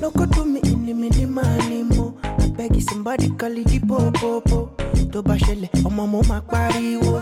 No 0.00 0.12
go 0.12 0.24
to 0.26 0.44
me 0.44 0.60
in 0.62 0.86
the 0.86 0.92
mini 0.94 1.26
money 1.26 1.82
mo. 1.82 2.14
Oh. 2.22 2.38
I 2.38 2.46
beg 2.50 2.80
somebody 2.82 3.30
call 3.30 3.50
it 3.58 3.66
the 3.66 3.80
popo. 3.80 4.70
To 5.10 5.22
bashele, 5.24 5.68
ọmọ 5.82 6.06
mo 6.06 6.22
ma 6.28 6.40
pariwo. 6.40 7.18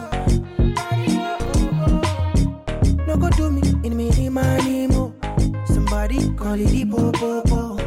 No 3.06 3.16
go 3.16 3.30
do 3.30 3.50
me 3.50 3.62
in 3.82 3.82
the 3.82 3.90
mini 3.96 4.28
money 4.28 4.86
mo. 4.88 5.14
Oh. 5.24 5.64
Somebody 5.72 6.28
call 6.36 6.60
it 6.60 6.68
the 6.68 6.84
popo. 6.84 7.78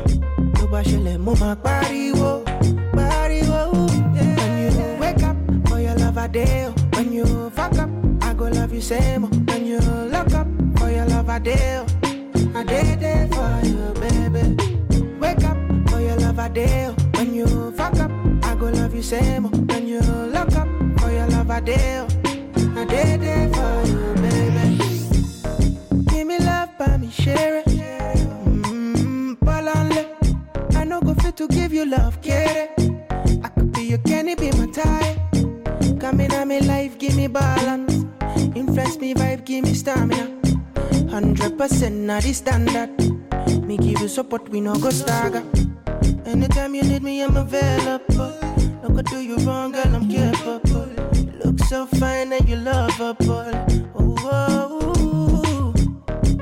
tó 0.58 0.66
bá 0.72 0.82
ṣẹlẹ̀ 0.82 1.20
mo 1.20 1.34
máa 1.42 1.56
pariwo 1.64 2.42
pariwo. 2.98 3.60
when 4.18 4.74
you 4.74 4.98
wake 5.00 5.22
up 5.30 5.38
for 5.70 5.80
your 5.80 5.96
love 6.02 6.18
I 6.18 6.28
dey 6.28 6.66
when 6.96 7.14
you 7.14 7.26
fuck 7.52 7.78
up 7.78 7.90
I 8.24 8.34
go 8.34 8.46
love 8.48 8.74
you 8.74 8.82
same 8.82 9.26
oh. 9.26 9.45
I 11.36 11.40
dey 11.40 11.86
I 12.56 12.64
dey 12.64 12.96
there 12.96 13.28
for 13.28 13.60
you 13.68 13.94
baby. 14.00 14.56
wake 15.20 15.44
up 15.44 15.58
for 15.90 16.00
your 16.00 16.16
love 16.18 16.40
I 16.40 16.48
dey 16.48 16.88
when 17.16 17.34
you 17.34 17.46
fuck 17.76 17.96
up 18.00 18.12
I 18.44 18.56
go 18.56 18.70
love 18.70 18.96
you 18.96 19.02
same 19.04 19.44
when 19.68 19.86
you 19.88 20.00
lock 20.00 20.54
up 20.56 20.68
for 21.00 21.12
your 21.12 21.28
love 21.28 21.52
I 21.52 21.60
dey 21.60 22.08
I 22.78 22.86
dey 22.86 23.18
there 23.18 23.50
for 23.54 23.84
you 23.86 24.16
baby. 24.24 24.78
give 26.10 26.26
me 26.28 26.40
love, 26.40 26.70
buy 26.78 26.98
me 26.98 27.10
share 27.12 27.60
it. 27.60 27.66
Mm. 27.68 29.38
I 30.76 30.84
no 30.86 31.02
go 31.02 31.14
fit 31.16 31.36
to 31.38 31.48
give 31.50 31.74
you 31.74 31.86
love, 31.86 32.22
get 32.22 32.72
it? 32.80 32.92
I 33.44 33.50
could 33.50 33.72
be 33.74 33.82
your 33.84 33.98
candy, 34.00 34.36
be 34.36 34.52
my 34.52 34.68
tie. 34.68 35.18
Come 36.00 36.22
in 36.22 36.32
on 36.34 36.48
me 36.48 36.60
life, 36.62 36.98
give 36.98 37.16
me 37.18 37.28
balance. 37.28 38.06
Influence 38.56 38.98
me 39.00 39.14
vibe, 39.14 39.44
give 39.46 39.64
me 39.66 39.74
stamina. 39.74 40.45
Hundred 41.16 41.58
percent 41.58 41.96
not 41.96 42.24
the 42.24 42.34
standard. 42.34 42.92
Me 43.66 43.78
give 43.78 44.02
you 44.02 44.10
support, 44.10 44.50
we 44.50 44.60
no 44.60 44.76
go 44.76 44.90
stagger. 44.90 45.46
Anytime 46.26 46.76
you 46.76 46.84
need 46.84 47.04
me, 47.04 47.24
I'm 47.24 47.38
available. 47.38 48.34
No 48.84 48.90
go 48.90 49.02
do 49.02 49.22
you 49.22 49.38
wrong, 49.48 49.72
girl, 49.72 49.96
I'm 49.96 50.10
capable. 50.10 50.90
You 51.16 51.32
look 51.42 51.60
so 51.70 51.86
fine 51.86 52.34
and 52.34 52.50
you 52.50 52.58
lovable. 52.58 53.50
Oh, 53.96 54.18
oh, 54.28 54.92
oh. 54.98 55.74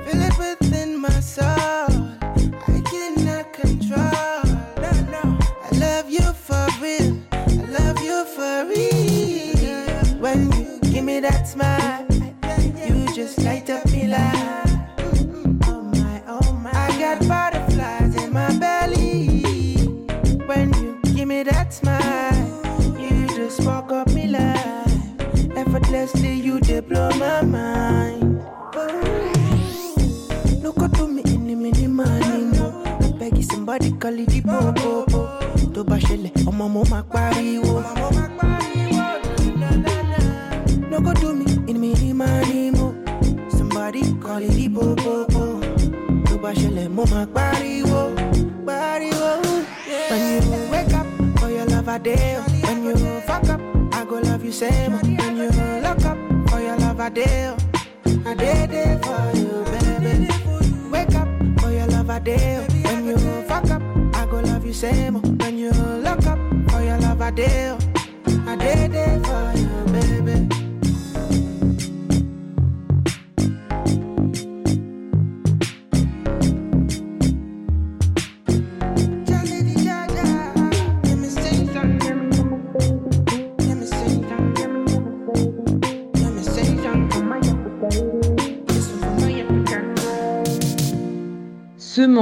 feel 0.05 0.21
it 0.24 0.38
within 0.39 0.97
my 0.97 1.19
soul. 1.19 1.45
I 1.45 2.82
cannot 2.89 3.53
control. 3.53 4.41
No, 4.82 4.91
no. 5.13 5.38
I 5.61 5.69
love 5.78 6.09
you 6.09 6.34
for 6.34 6.65
real. 6.82 7.21
I 7.32 7.45
love 7.78 8.01
you 8.01 8.26
for 8.26 8.65
real. 8.65 10.17
When 10.17 10.51
you 10.51 10.80
give 10.91 11.03
me 11.03 11.19
that 11.19 11.47
smile, 11.47 12.07
call 34.03 34.19
it 34.19 34.27
the 34.27 34.41
popo. 34.41 35.05
Tó 35.73 35.81
bá 35.89 35.97
ṣẹlẹ̀, 36.07 36.31
ọmọ 36.49 36.65
mo 36.73 36.81
máa 36.91 37.03
pariwo. 37.13 37.73
No 40.91 40.97
go 41.05 41.11
do 41.21 41.33
me 41.33 41.45
in 41.69 41.73
the 41.73 41.73
mini 41.83 42.13
money 42.13 42.71
mo. 42.71 42.85
Oh. 42.85 43.49
Somebody 43.57 44.01
call 44.23 44.43
it 44.43 44.51
the 44.57 44.67
popo. 44.75 45.43
Tó 46.27 46.35
bá 46.43 46.51
ṣẹlẹ̀, 46.59 46.89
mo 46.95 47.03
máa 47.11 47.25
pariwo. 47.35 48.01
Pariwo. 48.67 49.29
When 50.09 50.21
you 50.33 50.71
wake 50.71 50.93
up 50.99 51.07
for 51.39 51.49
your 51.49 51.65
love 51.71 51.87
I 51.89 51.97
dey. 51.97 52.35
When 52.65 52.77
you 52.83 52.95
fuck 53.27 53.47
up, 53.49 53.61
I 53.93 54.03
go 54.09 54.17
love 54.27 54.43
you 54.43 54.51
same. 54.51 54.91
When 54.93 55.37
you 55.39 55.49
lock 55.85 56.03
up 56.11 56.17
for 56.49 56.59
your 56.59 56.77
love 56.83 56.99
I 56.99 57.09
dey. 57.09 57.55
I 58.25 58.33
dey 58.35 58.67
there 58.73 58.99
for 59.03 59.21
you, 59.39 59.49
baby. 59.71 60.27
Wake 60.91 61.15
up 61.15 61.27
for 61.59 61.71
your 61.71 61.87
love 61.87 62.09
I 62.09 62.19
dey. 62.19 62.59
When 62.67 62.72
same. 64.84 65.15
When 65.39 65.57
you 65.57 65.71
lock 66.03 66.25
up 66.25 66.39
for 66.69 66.84
your 66.84 66.97
love 66.99 67.21
I 67.21 67.31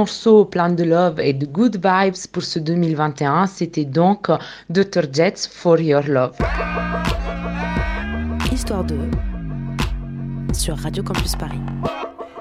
Ce 0.02 0.04
morceau 0.04 0.44
plein 0.44 0.68
de 0.68 0.82
love 0.82 1.20
et 1.20 1.32
de 1.32 1.46
good 1.46 1.76
vibes 1.76 2.16
pour 2.32 2.42
ce 2.42 2.58
2021, 2.58 3.46
c'était 3.46 3.84
donc 3.84 4.32
Dr. 4.68 5.02
Jets 5.12 5.48
for 5.48 5.78
Your 5.78 6.02
Love. 6.08 6.36
Histoire 8.52 8.82
2 8.82 8.96
sur 10.52 10.76
Radio 10.76 11.04
Campus 11.04 11.36
Paris. 11.36 11.60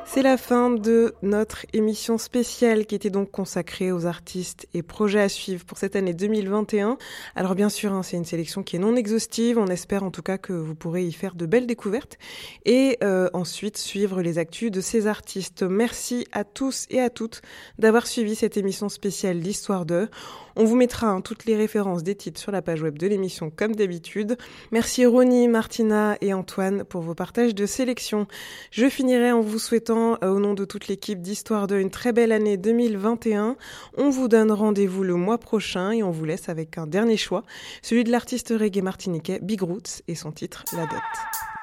C'est 0.05 0.23
la 0.23 0.35
fin 0.35 0.69
de 0.71 1.15
notre 1.21 1.65
émission 1.71 2.17
spéciale 2.17 2.85
qui 2.85 2.95
était 2.95 3.09
donc 3.09 3.31
consacrée 3.31 3.91
aux 3.93 4.05
artistes 4.05 4.67
et 4.73 4.81
projets 4.81 5.21
à 5.21 5.29
suivre 5.29 5.63
pour 5.63 5.77
cette 5.77 5.95
année 5.95 6.13
2021. 6.13 6.97
Alors 7.35 7.55
bien 7.55 7.69
sûr, 7.69 7.93
hein, 7.93 8.03
c'est 8.03 8.17
une 8.17 8.25
sélection 8.25 8.61
qui 8.61 8.75
est 8.75 8.79
non 8.79 8.95
exhaustive. 8.97 9.57
On 9.57 9.67
espère 9.67 10.03
en 10.03 10.11
tout 10.11 10.21
cas 10.21 10.37
que 10.37 10.51
vous 10.51 10.75
pourrez 10.75 11.05
y 11.05 11.13
faire 11.13 11.33
de 11.35 11.45
belles 11.45 11.65
découvertes 11.65 12.17
et 12.65 12.97
euh, 13.03 13.29
ensuite 13.33 13.77
suivre 13.77 14.21
les 14.21 14.37
actus 14.37 14.69
de 14.69 14.81
ces 14.81 15.07
artistes. 15.07 15.63
Merci 15.63 16.27
à 16.33 16.43
tous 16.43 16.87
et 16.89 16.99
à 16.99 17.09
toutes 17.09 17.41
d'avoir 17.79 18.05
suivi 18.05 18.35
cette 18.35 18.57
émission 18.57 18.89
spéciale 18.89 19.39
d'Histoire 19.39 19.85
de. 19.85 20.09
On 20.55 20.65
vous 20.65 20.75
mettra 20.75 21.07
hein, 21.07 21.21
toutes 21.21 21.45
les 21.45 21.55
références 21.55 22.03
des 22.03 22.15
titres 22.15 22.39
sur 22.39 22.51
la 22.51 22.61
page 22.61 22.81
web 22.81 22.97
de 22.97 23.07
l'émission 23.07 23.49
comme 23.49 23.75
d'habitude. 23.75 24.37
Merci 24.71 25.05
Ronnie, 25.05 25.47
Martina 25.47 26.17
et 26.21 26.33
Antoine 26.33 26.83
pour 26.83 27.01
vos 27.01 27.15
partages 27.15 27.55
de 27.55 27.65
sélection. 27.65 28.27
Je 28.71 28.89
finirai 28.89 29.31
en 29.31 29.41
vous 29.41 29.59
souhaitant 29.59 30.17
euh, 30.23 30.29
au 30.29 30.39
nom 30.39 30.53
de 30.53 30.65
toute 30.65 30.87
l'équipe 30.87 31.21
d'Histoire 31.21 31.67
2 31.67 31.79
une 31.79 31.89
très 31.89 32.13
belle 32.13 32.31
année 32.31 32.57
2021. 32.57 33.55
On 33.97 34.09
vous 34.09 34.27
donne 34.27 34.51
rendez-vous 34.51 35.03
le 35.03 35.15
mois 35.15 35.37
prochain 35.37 35.91
et 35.91 36.03
on 36.03 36.11
vous 36.11 36.25
laisse 36.25 36.49
avec 36.49 36.77
un 36.77 36.87
dernier 36.87 37.17
choix, 37.17 37.43
celui 37.81 38.03
de 38.03 38.11
l'artiste 38.11 38.53
reggae 38.57 38.81
martiniquais 38.81 39.39
Big 39.41 39.61
Roots 39.61 40.01
et 40.07 40.15
son 40.15 40.31
titre 40.31 40.63
La 40.73 40.85
Dot. 40.85 41.60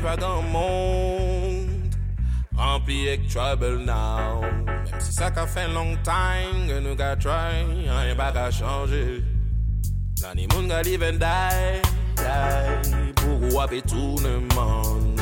dans 0.00 0.42
le 0.42 0.48
monde 0.48 1.94
rempli 2.56 3.08
avec 3.08 3.28
trouble 3.28 3.84
now. 3.84 4.40
Même 4.40 5.00
si 5.00 5.12
ça 5.12 5.30
qu'a 5.30 5.46
fait 5.46 5.68
longtemps 5.68 6.12
que 6.68 6.80
nous 6.80 6.96
qu'a 6.96 7.16
try, 7.16 7.64
rien 7.88 8.14
pas 8.14 8.32
qu'à 8.32 8.50
changer. 8.50 9.24
Dans 10.20 10.34
les 10.34 10.46
mondes 10.48 10.68
qu'a 10.68 10.82
live 10.82 11.02
and 11.02 11.18
die, 11.18 11.82
die, 12.16 13.12
pour 13.14 13.54
wapper 13.54 13.82
tout 13.82 14.16
le 14.22 14.40
monde. 14.54 15.20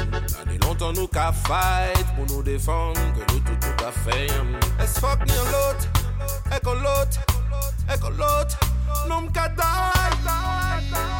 Dans 0.60 0.68
longtemps 0.68 0.92
nous 0.92 1.06
qu'a 1.06 1.32
fight 1.32 2.06
pour 2.14 2.26
nous 2.36 2.42
défendre, 2.42 3.00
que 3.14 3.32
nous 3.32 3.40
tout 3.40 3.56
tout 3.60 3.76
qu'a 3.78 3.92
fait. 3.92 4.30
Hein. 4.30 4.58
Est-ce 4.82 5.00
fuck 5.00 5.20
ni 5.26 5.34
l'autre, 5.34 5.88
est-ce 6.50 6.66
l'autre, 6.66 7.20
est-ce 7.88 8.10
l'autre, 8.10 8.60
non 9.08 9.26
qu'a 9.28 9.48
die. 9.48 11.15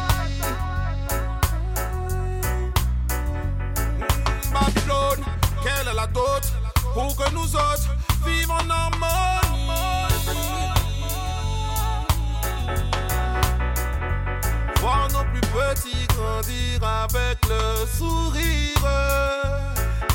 Quelle 5.63 5.95
la 5.95 6.07
dot 6.07 6.43
pour 6.93 7.15
que 7.15 7.29
nous 7.33 7.55
autres 7.55 7.89
vivons 8.25 8.53
en 8.53 8.69
harmonie? 8.69 9.27
Voir 14.79 15.07
nos 15.11 15.23
plus 15.31 15.41
petits 15.41 16.07
grandir 16.15 16.83
avec 16.83 17.37
le 17.47 17.85
sourire, 17.97 18.83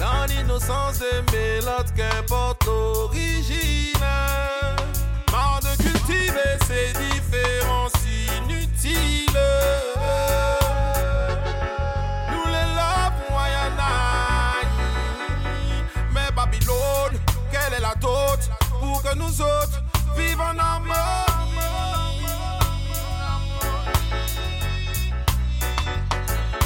dans 0.01 0.25
l'innocence 0.27 0.99
d'aimer 0.99 1.61
l'autre 1.61 1.93
qu'importe 1.95 2.65
l'origine. 2.65 3.93
Marre 5.31 5.61
de 5.61 5.83
cultiver 5.83 6.59
ces 6.67 6.93
différences 6.93 7.93
inutiles. 8.39 9.39
Nous 19.17 19.41
autres 19.41 19.83
vivons 20.17 20.43
en 20.43 20.59
harmonie? 20.59 20.99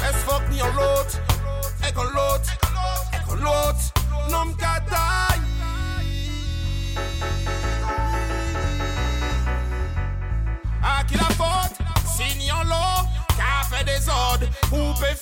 Let's 0.01 0.23
fuck 0.25 0.41
me 0.49 0.61
on 0.61 0.73
l'autre, 0.73 1.19
et 1.87 1.91
qu'on 1.93 2.03
l'autre, 2.03 2.51
et 3.13 3.19
qu'on 3.27 3.35
l'autre, 3.35 3.93
non 4.29 4.45
m'kataï. 4.45 5.41
À 10.83 11.03
qui 11.03 11.15
la 11.15 11.29
faute? 11.35 11.77
Signe 12.05 12.51
en 12.51 12.63
l'eau, 12.63 13.07
qu'a 13.37 13.63
fait 13.69 13.83
des 13.83 14.09
ordres, 14.09 14.47
ou 14.71 14.95
faire 14.95 15.17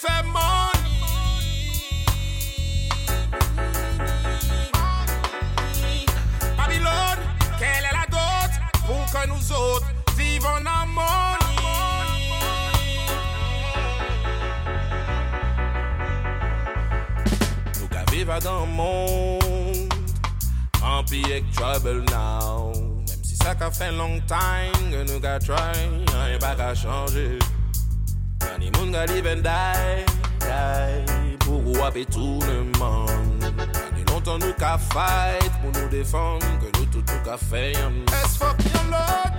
autres 9.51 9.85
vivons 10.17 10.47
en 10.47 10.65
harmonie? 10.65 11.39
Nous 17.79 17.87
qu'à 17.87 18.03
vivre 18.11 18.39
dans 18.39 18.63
un 18.63 18.65
monde 18.65 19.93
rempli 20.81 21.23
avec 21.25 21.51
trouble 21.51 22.03
now. 22.11 22.71
Même 22.73 23.23
si 23.23 23.35
ça 23.35 23.55
qu'a 23.55 23.71
fait 23.71 23.91
long 23.91 24.19
time 24.27 24.91
que 24.91 25.11
nous 25.11 25.19
qu'a 25.19 25.39
try, 25.39 25.55
rien 25.55 26.39
pas 26.39 26.55
qu'à 26.55 26.73
changer. 26.73 27.39
Dans 28.39 28.57
les 28.59 28.71
monde 28.71 28.91
qu'a 28.93 29.05
live 29.05 29.27
and 29.27 29.41
die, 29.41 30.05
die, 30.41 31.37
pour 31.39 31.61
wapper 31.79 32.05
tout 32.05 32.39
le 32.47 32.63
monde. 32.79 33.35
Longtemps 34.15 34.37
nous 34.37 34.53
qu'a 34.53 34.77
fight 34.77 35.51
pour 35.61 35.71
nous 35.73 35.89
défendre, 35.89 36.45
que 36.61 36.79
nous 36.79 36.85
tout 36.85 37.01
tout 37.01 37.19
qu'a 37.25 37.37
fait. 37.37 37.73
Let's 38.07 38.37
fuck 38.37 38.55
your 38.63 38.83
lord, 38.89 39.34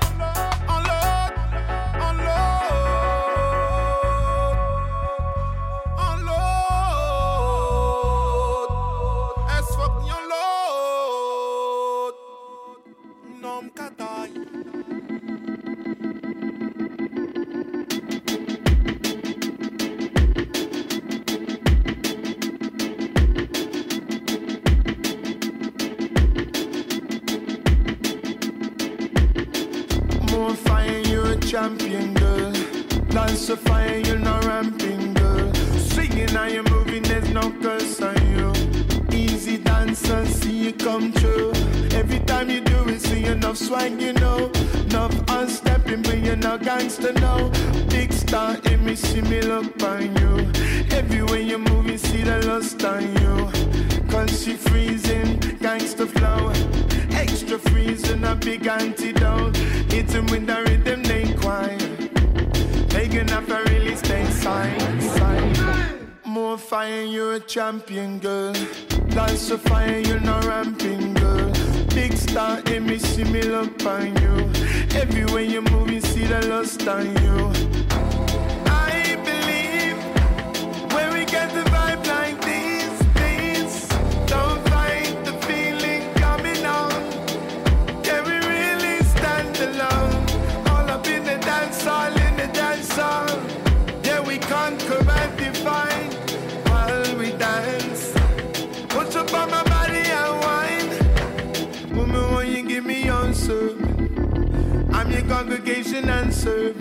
congregation 105.37 106.09
and 106.09 106.33
serve. 106.33 106.75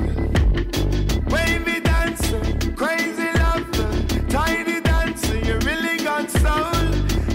Wavy 1.29 1.81
dancer, 1.81 2.41
crazy 2.73 3.29
lover, 3.41 3.91
tidy 4.29 4.79
dancer, 4.79 5.37
you 5.39 5.55
really 5.69 5.97
got 5.97 6.31
soul. 6.31 6.87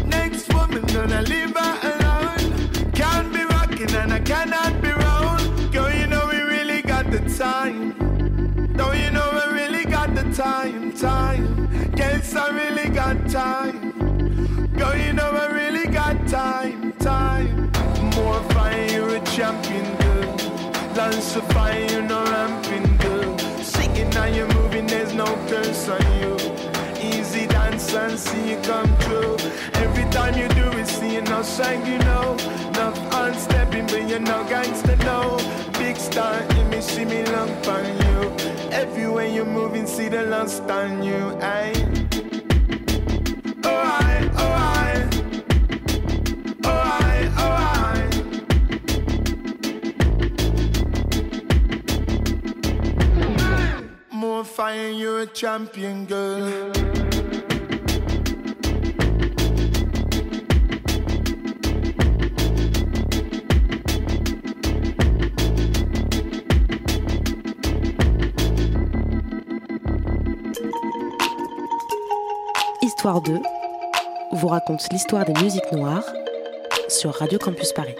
Next 0.07 0.51
woman, 0.55 0.83
gonna 0.87 1.21
leave 1.21 1.55
her 1.55 1.75
alone. 1.93 2.93
Can't 2.93 3.31
be 3.35 3.45
rocking 3.45 3.95
and 3.97 4.15
I 4.15 4.21
cannot 4.21 4.81
be 4.81 4.93
round. 4.93 5.71
Girl, 5.71 5.93
you 5.93 6.07
know 6.07 6.27
we 6.33 6.39
really 6.55 6.81
got 6.81 7.11
the 7.11 7.21
time. 7.37 7.93
Don't 8.79 8.99
you 8.99 9.11
know 9.11 9.29
we 9.39 9.61
really 9.61 9.85
got 9.85 10.15
the 10.15 10.25
time, 10.33 10.91
time. 10.95 11.45
Guess 11.97 12.35
I 12.35 12.49
really 12.61 12.89
got 12.89 13.17
time. 13.29 13.93
Girl, 14.73 14.97
you 14.97 15.13
know 15.13 15.31
I 15.45 15.47
really 15.61 15.87
got 15.87 16.17
time, 16.27 16.95
time. 16.95 17.71
More 18.17 18.43
fire, 18.55 18.87
you're 18.91 19.17
a 19.17 19.21
champion, 19.27 20.00
Dance 21.01 21.33
fire, 21.55 21.87
you're 21.91 22.03
no 22.03 22.23
ramping, 22.25 22.97
girl. 22.99 23.39
Singing 23.63 24.11
now 24.11 24.27
you're 24.27 24.53
moving, 24.53 24.87
there's 24.87 25.15
no 25.15 25.25
curse 25.49 25.89
on 25.89 26.03
you. 26.21 26.35
Easy 27.01 27.47
dance 27.47 27.95
and 27.95 28.19
see 28.19 28.51
you 28.51 28.59
come 28.61 28.95
true. 28.99 29.35
Every 29.85 30.05
time 30.13 30.37
you 30.37 30.47
do 30.49 30.69
it, 30.79 30.87
see 30.87 31.15
you 31.15 31.23
no 31.23 31.43
shine, 31.43 31.87
you 31.87 31.97
know. 32.01 32.37
Enough 32.69 32.99
unstepping, 33.15 33.87
but 33.87 34.11
you're 34.11 34.21
no 34.21 34.45
gangster, 34.45 34.97
no. 34.97 35.39
Big 35.79 35.97
star 35.97 36.39
in 36.57 36.69
me, 36.69 36.83
see 36.83 37.07
me 37.07 37.25
lump 37.25 37.67
on 37.67 37.87
you. 38.05 38.19
Everywhere 38.71 39.27
you're 39.27 39.47
moving, 39.47 39.87
see 39.87 40.09
the 40.09 40.25
lust 40.25 40.65
on 40.65 41.03
you, 41.03 41.35
aye. 41.41 42.00
champion. 55.35 56.07
Histoire 72.83 73.21
2 73.23 73.39
vous 74.33 74.49
raconte 74.49 74.87
l'histoire 74.93 75.25
des 75.25 75.33
musiques 75.43 75.73
noires 75.73 76.05
sur 76.89 77.15
Radio 77.15 77.39
Campus 77.39 77.73
Paris. 77.73 77.95